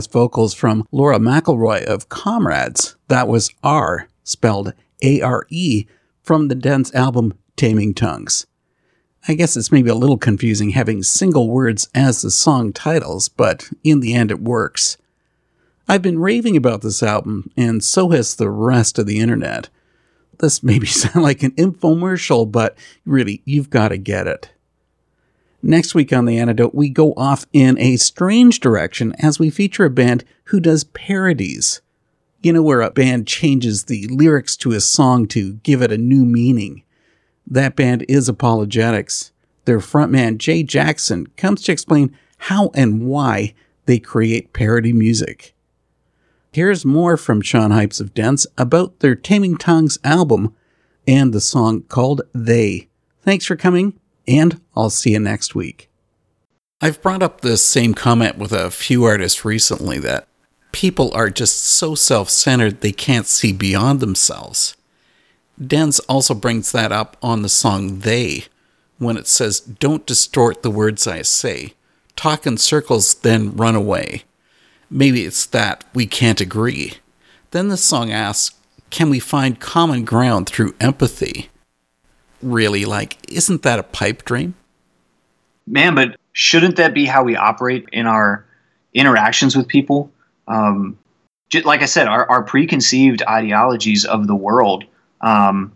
Vocals 0.00 0.54
from 0.54 0.86
Laura 0.90 1.18
McElroy 1.18 1.84
of 1.84 2.08
Comrades. 2.08 2.96
That 3.08 3.28
was 3.28 3.50
R, 3.62 4.08
spelled 4.24 4.72
A 5.02 5.20
R 5.20 5.46
E, 5.50 5.86
from 6.22 6.48
the 6.48 6.54
Dens 6.54 6.92
album 6.94 7.34
Taming 7.56 7.94
Tongues. 7.94 8.46
I 9.28 9.34
guess 9.34 9.56
it's 9.56 9.70
maybe 9.70 9.90
a 9.90 9.94
little 9.94 10.18
confusing 10.18 10.70
having 10.70 11.02
single 11.02 11.48
words 11.48 11.88
as 11.94 12.22
the 12.22 12.30
song 12.30 12.72
titles, 12.72 13.28
but 13.28 13.70
in 13.84 14.00
the 14.00 14.14
end 14.14 14.30
it 14.30 14.40
works. 14.40 14.96
I've 15.88 16.02
been 16.02 16.18
raving 16.18 16.56
about 16.56 16.82
this 16.82 17.02
album, 17.02 17.50
and 17.56 17.84
so 17.84 18.10
has 18.10 18.34
the 18.34 18.50
rest 18.50 18.98
of 18.98 19.06
the 19.06 19.20
internet. 19.20 19.68
This 20.38 20.62
maybe 20.62 20.86
sound 20.86 21.22
like 21.22 21.42
an 21.42 21.52
infomercial, 21.52 22.50
but 22.50 22.76
really, 23.04 23.42
you've 23.44 23.70
got 23.70 23.88
to 23.88 23.98
get 23.98 24.26
it. 24.26 24.51
Next 25.64 25.94
week 25.94 26.12
on 26.12 26.24
The 26.24 26.38
Antidote, 26.38 26.74
we 26.74 26.88
go 26.88 27.12
off 27.16 27.46
in 27.52 27.78
a 27.78 27.96
strange 27.96 28.58
direction 28.58 29.14
as 29.20 29.38
we 29.38 29.48
feature 29.48 29.84
a 29.84 29.90
band 29.90 30.24
who 30.46 30.58
does 30.58 30.82
parodies. 30.82 31.80
You 32.42 32.52
know, 32.52 32.62
where 32.62 32.80
a 32.80 32.90
band 32.90 33.28
changes 33.28 33.84
the 33.84 34.08
lyrics 34.08 34.56
to 34.56 34.72
a 34.72 34.80
song 34.80 35.28
to 35.28 35.54
give 35.62 35.80
it 35.80 35.92
a 35.92 35.98
new 35.98 36.24
meaning. 36.24 36.82
That 37.46 37.76
band 37.76 38.04
is 38.08 38.28
Apologetics. 38.28 39.30
Their 39.64 39.78
frontman, 39.78 40.38
Jay 40.38 40.64
Jackson, 40.64 41.28
comes 41.36 41.62
to 41.62 41.72
explain 41.72 42.16
how 42.38 42.72
and 42.74 43.06
why 43.06 43.54
they 43.86 44.00
create 44.00 44.52
parody 44.52 44.92
music. 44.92 45.54
Here's 46.52 46.84
more 46.84 47.16
from 47.16 47.40
Shaun 47.40 47.70
Hypes 47.70 48.00
of 48.00 48.14
Dens 48.14 48.48
about 48.58 48.98
their 48.98 49.14
Taming 49.14 49.56
Tongues 49.56 49.98
album 50.02 50.56
and 51.06 51.32
the 51.32 51.40
song 51.40 51.82
called 51.82 52.22
They. 52.34 52.88
Thanks 53.22 53.44
for 53.44 53.54
coming, 53.54 54.00
and 54.26 54.60
I'll 54.76 54.90
see 54.90 55.12
you 55.12 55.20
next 55.20 55.54
week. 55.54 55.88
I've 56.80 57.00
brought 57.00 57.22
up 57.22 57.40
this 57.40 57.64
same 57.64 57.94
comment 57.94 58.38
with 58.38 58.52
a 58.52 58.70
few 58.70 59.04
artists 59.04 59.44
recently 59.44 59.98
that 60.00 60.26
people 60.72 61.12
are 61.14 61.30
just 61.30 61.58
so 61.58 61.94
self 61.94 62.28
centered 62.28 62.80
they 62.80 62.92
can't 62.92 63.26
see 63.26 63.52
beyond 63.52 64.00
themselves. 64.00 64.76
Dens 65.64 66.00
also 66.00 66.34
brings 66.34 66.72
that 66.72 66.90
up 66.90 67.16
on 67.22 67.42
the 67.42 67.48
song 67.48 68.00
They 68.00 68.46
when 68.98 69.16
it 69.16 69.26
says, 69.28 69.60
Don't 69.60 70.06
distort 70.06 70.62
the 70.62 70.70
words 70.70 71.06
I 71.06 71.22
say. 71.22 71.74
Talk 72.16 72.46
in 72.46 72.56
circles, 72.56 73.14
then 73.14 73.54
run 73.56 73.74
away. 73.74 74.24
Maybe 74.90 75.24
it's 75.24 75.46
that 75.46 75.84
we 75.94 76.06
can't 76.06 76.40
agree. 76.40 76.94
Then 77.52 77.68
the 77.68 77.76
song 77.76 78.10
asks, 78.10 78.56
Can 78.90 79.08
we 79.08 79.20
find 79.20 79.60
common 79.60 80.04
ground 80.04 80.48
through 80.48 80.74
empathy? 80.80 81.50
Really, 82.42 82.84
like, 82.84 83.16
isn't 83.30 83.62
that 83.62 83.78
a 83.78 83.82
pipe 83.84 84.24
dream? 84.24 84.54
Man, 85.66 85.94
but 85.94 86.16
shouldn't 86.32 86.76
that 86.76 86.92
be 86.92 87.06
how 87.06 87.22
we 87.22 87.36
operate 87.36 87.86
in 87.92 88.06
our 88.06 88.44
interactions 88.94 89.56
with 89.56 89.68
people? 89.68 90.10
Um, 90.48 90.98
like 91.64 91.82
I 91.82 91.86
said, 91.86 92.08
our, 92.08 92.28
our 92.28 92.42
preconceived 92.42 93.22
ideologies 93.28 94.04
of 94.04 94.26
the 94.26 94.34
world 94.34 94.84
um, 95.20 95.72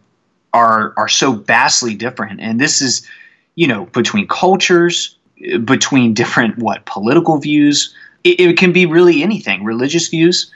are 0.52 0.94
are 0.96 1.08
so 1.08 1.32
vastly 1.32 1.94
different, 1.94 2.40
and 2.40 2.60
this 2.60 2.80
is, 2.80 3.06
you 3.54 3.66
know, 3.66 3.86
between 3.86 4.26
cultures, 4.26 5.16
between 5.64 6.14
different 6.14 6.58
what 6.58 6.84
political 6.86 7.38
views. 7.38 7.94
It, 8.24 8.40
it 8.40 8.58
can 8.58 8.72
be 8.72 8.86
really 8.86 9.22
anything, 9.22 9.64
religious 9.64 10.08
views. 10.08 10.50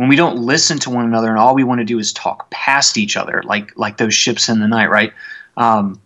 When 0.00 0.08
we 0.08 0.16
don't 0.16 0.38
listen 0.38 0.78
to 0.78 0.88
one 0.88 1.04
another, 1.04 1.28
and 1.28 1.38
all 1.38 1.54
we 1.54 1.62
want 1.62 1.80
to 1.80 1.84
do 1.84 1.98
is 1.98 2.14
talk 2.14 2.48
past 2.48 2.96
each 2.96 3.18
other, 3.18 3.42
like 3.44 3.76
like 3.76 3.98
those 3.98 4.14
ships 4.14 4.48
in 4.48 4.58
the 4.58 4.66
night, 4.66 4.88
right? 4.88 5.12
Um, 5.58 6.00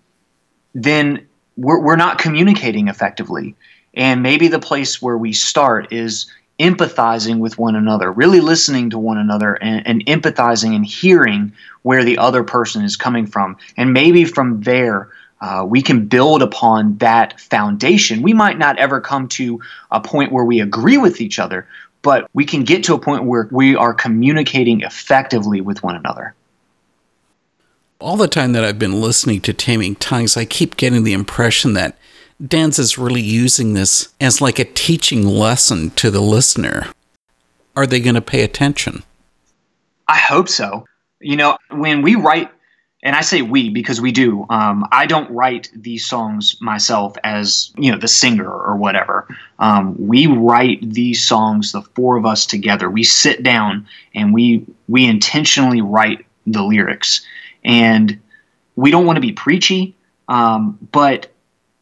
then 0.74 1.28
we're, 1.56 1.78
we're 1.78 1.94
not 1.94 2.18
communicating 2.18 2.88
effectively. 2.88 3.54
And 3.94 4.20
maybe 4.20 4.48
the 4.48 4.58
place 4.58 5.00
where 5.00 5.16
we 5.16 5.32
start 5.32 5.92
is 5.92 6.26
empathizing 6.58 7.38
with 7.38 7.56
one 7.56 7.76
another, 7.76 8.10
really 8.10 8.40
listening 8.40 8.90
to 8.90 8.98
one 8.98 9.16
another 9.16 9.54
and, 9.54 9.86
and, 9.86 10.04
empathizing 10.06 10.74
and 10.74 10.84
hearing 10.84 11.52
where 11.82 12.02
the 12.02 12.18
other 12.18 12.42
person 12.42 12.82
is 12.82 12.96
coming 12.96 13.28
from. 13.28 13.56
And 13.76 13.92
maybe 13.92 14.24
from 14.24 14.60
there, 14.62 15.08
uh, 15.40 15.64
we 15.68 15.82
can 15.82 16.06
build 16.06 16.42
upon 16.42 16.96
that 16.98 17.38
foundation. 17.38 18.22
We 18.22 18.32
might 18.32 18.58
not 18.58 18.78
ever 18.78 19.00
come 19.00 19.28
to 19.28 19.60
a 19.90 20.00
point 20.00 20.32
where 20.32 20.44
we 20.44 20.60
agree 20.60 20.96
with 20.96 21.20
each 21.20 21.38
other, 21.38 21.68
but 22.04 22.30
we 22.34 22.44
can 22.44 22.62
get 22.62 22.84
to 22.84 22.94
a 22.94 22.98
point 22.98 23.24
where 23.24 23.48
we 23.50 23.74
are 23.74 23.94
communicating 23.94 24.82
effectively 24.82 25.62
with 25.62 25.82
one 25.82 25.96
another. 25.96 26.34
All 27.98 28.18
the 28.18 28.28
time 28.28 28.52
that 28.52 28.62
I've 28.62 28.78
been 28.78 29.00
listening 29.00 29.40
to 29.40 29.54
Taming 29.54 29.96
Tongues, 29.96 30.36
I 30.36 30.44
keep 30.44 30.76
getting 30.76 31.02
the 31.02 31.14
impression 31.14 31.72
that 31.72 31.96
Dens 32.46 32.78
is 32.78 32.98
really 32.98 33.22
using 33.22 33.72
this 33.72 34.12
as 34.20 34.42
like 34.42 34.58
a 34.58 34.64
teaching 34.64 35.26
lesson 35.26 35.90
to 35.90 36.10
the 36.10 36.20
listener. 36.20 36.88
Are 37.74 37.86
they 37.86 38.00
going 38.00 38.16
to 38.16 38.20
pay 38.20 38.42
attention? 38.42 39.02
I 40.06 40.18
hope 40.18 40.50
so. 40.50 40.84
You 41.20 41.36
know, 41.36 41.56
when 41.70 42.02
we 42.02 42.16
write, 42.16 42.50
and 43.04 43.14
I 43.14 43.20
say 43.20 43.42
we 43.42 43.68
because 43.68 44.00
we 44.00 44.10
do, 44.10 44.46
um, 44.48 44.88
I 44.90 45.04
don't 45.04 45.30
write 45.30 45.70
these 45.74 46.06
songs 46.06 46.56
myself 46.60 47.16
as, 47.22 47.70
you 47.76 47.92
know, 47.92 47.98
the 47.98 48.08
singer 48.08 48.50
or 48.50 48.76
whatever. 48.76 49.28
Um, 49.58 49.94
we 49.98 50.26
write 50.26 50.80
these 50.80 51.22
songs, 51.22 51.72
the 51.72 51.82
four 51.82 52.16
of 52.16 52.24
us 52.24 52.46
together. 52.46 52.88
We 52.88 53.04
sit 53.04 53.42
down 53.42 53.86
and 54.14 54.32
we 54.32 54.64
we 54.88 55.04
intentionally 55.04 55.82
write 55.82 56.24
the 56.46 56.62
lyrics. 56.62 57.24
And 57.62 58.18
we 58.76 58.90
don't 58.90 59.06
want 59.06 59.16
to 59.16 59.20
be 59.20 59.32
preachy, 59.32 59.94
um, 60.28 60.78
but 60.90 61.30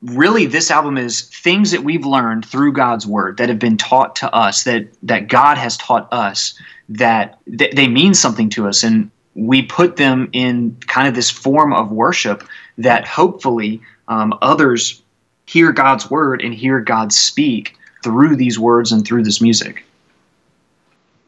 really 0.03 0.47
this 0.47 0.71
album 0.71 0.99
is 0.99 1.23
things 1.23 1.71
that 1.71 1.85
we've 1.85 2.05
learned 2.05 2.45
through 2.45 2.73
God's 2.73 3.07
word 3.07 3.37
that 3.37 3.49
have 3.49 3.61
been 3.61 3.77
taught 3.77 4.17
to 4.17 4.35
us 4.35 4.65
that 4.65 4.89
that 5.05 5.29
God 5.29 5.57
has 5.57 5.77
taught 5.77 6.13
us 6.13 6.55
that 6.89 7.39
th- 7.57 7.75
they 7.75 7.87
mean 7.87 8.13
something 8.13 8.51
to 8.51 8.67
us 8.67 8.83
and 8.83 9.11
we 9.35 9.63
put 9.63 9.97
them 9.97 10.29
in 10.33 10.77
kind 10.87 11.09
of 11.09 11.15
this 11.15 11.31
form 11.31 11.73
of 11.73 11.91
worship 11.91 12.45
that 12.79 13.07
hopefully 13.07 13.81
um, 14.09 14.37
others 14.43 15.03
hear 15.47 15.73
God's 15.73 16.11
word 16.11 16.43
and 16.43 16.55
hear 16.55 16.81
God 16.81 17.13
speak 17.13 17.77
through 18.03 18.37
these 18.37 18.59
words 18.59 18.93
and 18.93 19.07
through 19.07 19.23
this 19.23 19.41
music. 19.41 19.85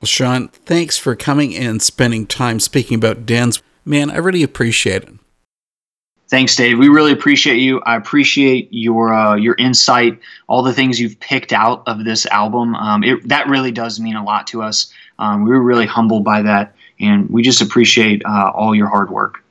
Well, 0.00 0.06
Shaun, 0.06 0.48
thanks 0.48 0.98
for 0.98 1.16
coming 1.16 1.54
and 1.56 1.80
spending 1.80 2.26
time 2.26 2.60
speaking 2.60 2.96
about 2.96 3.24
Dens. 3.24 3.62
Man, 3.84 4.10
I 4.10 4.16
really 4.16 4.42
appreciate 4.42 5.04
it. 5.04 5.14
Thanks, 6.28 6.56
Dave. 6.56 6.78
We 6.78 6.88
really 6.88 7.12
appreciate 7.12 7.58
you. 7.58 7.80
I 7.80 7.96
appreciate 7.96 8.68
your 8.70 9.12
uh, 9.12 9.36
your 9.36 9.54
insight, 9.56 10.18
all 10.46 10.62
the 10.62 10.72
things 10.72 10.98
you've 10.98 11.20
picked 11.20 11.52
out 11.52 11.82
of 11.86 12.04
this 12.04 12.26
album. 12.26 12.74
Um, 12.74 13.04
it, 13.04 13.28
that 13.28 13.46
really 13.46 13.70
does 13.70 14.00
mean 14.00 14.16
a 14.16 14.24
lot 14.24 14.46
to 14.48 14.62
us. 14.62 14.92
Um, 15.18 15.44
we 15.44 15.50
were 15.50 15.62
really 15.62 15.86
humbled 15.86 16.24
by 16.24 16.42
that, 16.42 16.74
and 17.04 17.28
we 17.30 17.42
just 17.42 17.60
appreciate 17.60 18.22
uh, 18.24 18.50
all 18.54 18.74
your 18.74 18.88
hard 18.88 19.10
work. 19.10 19.43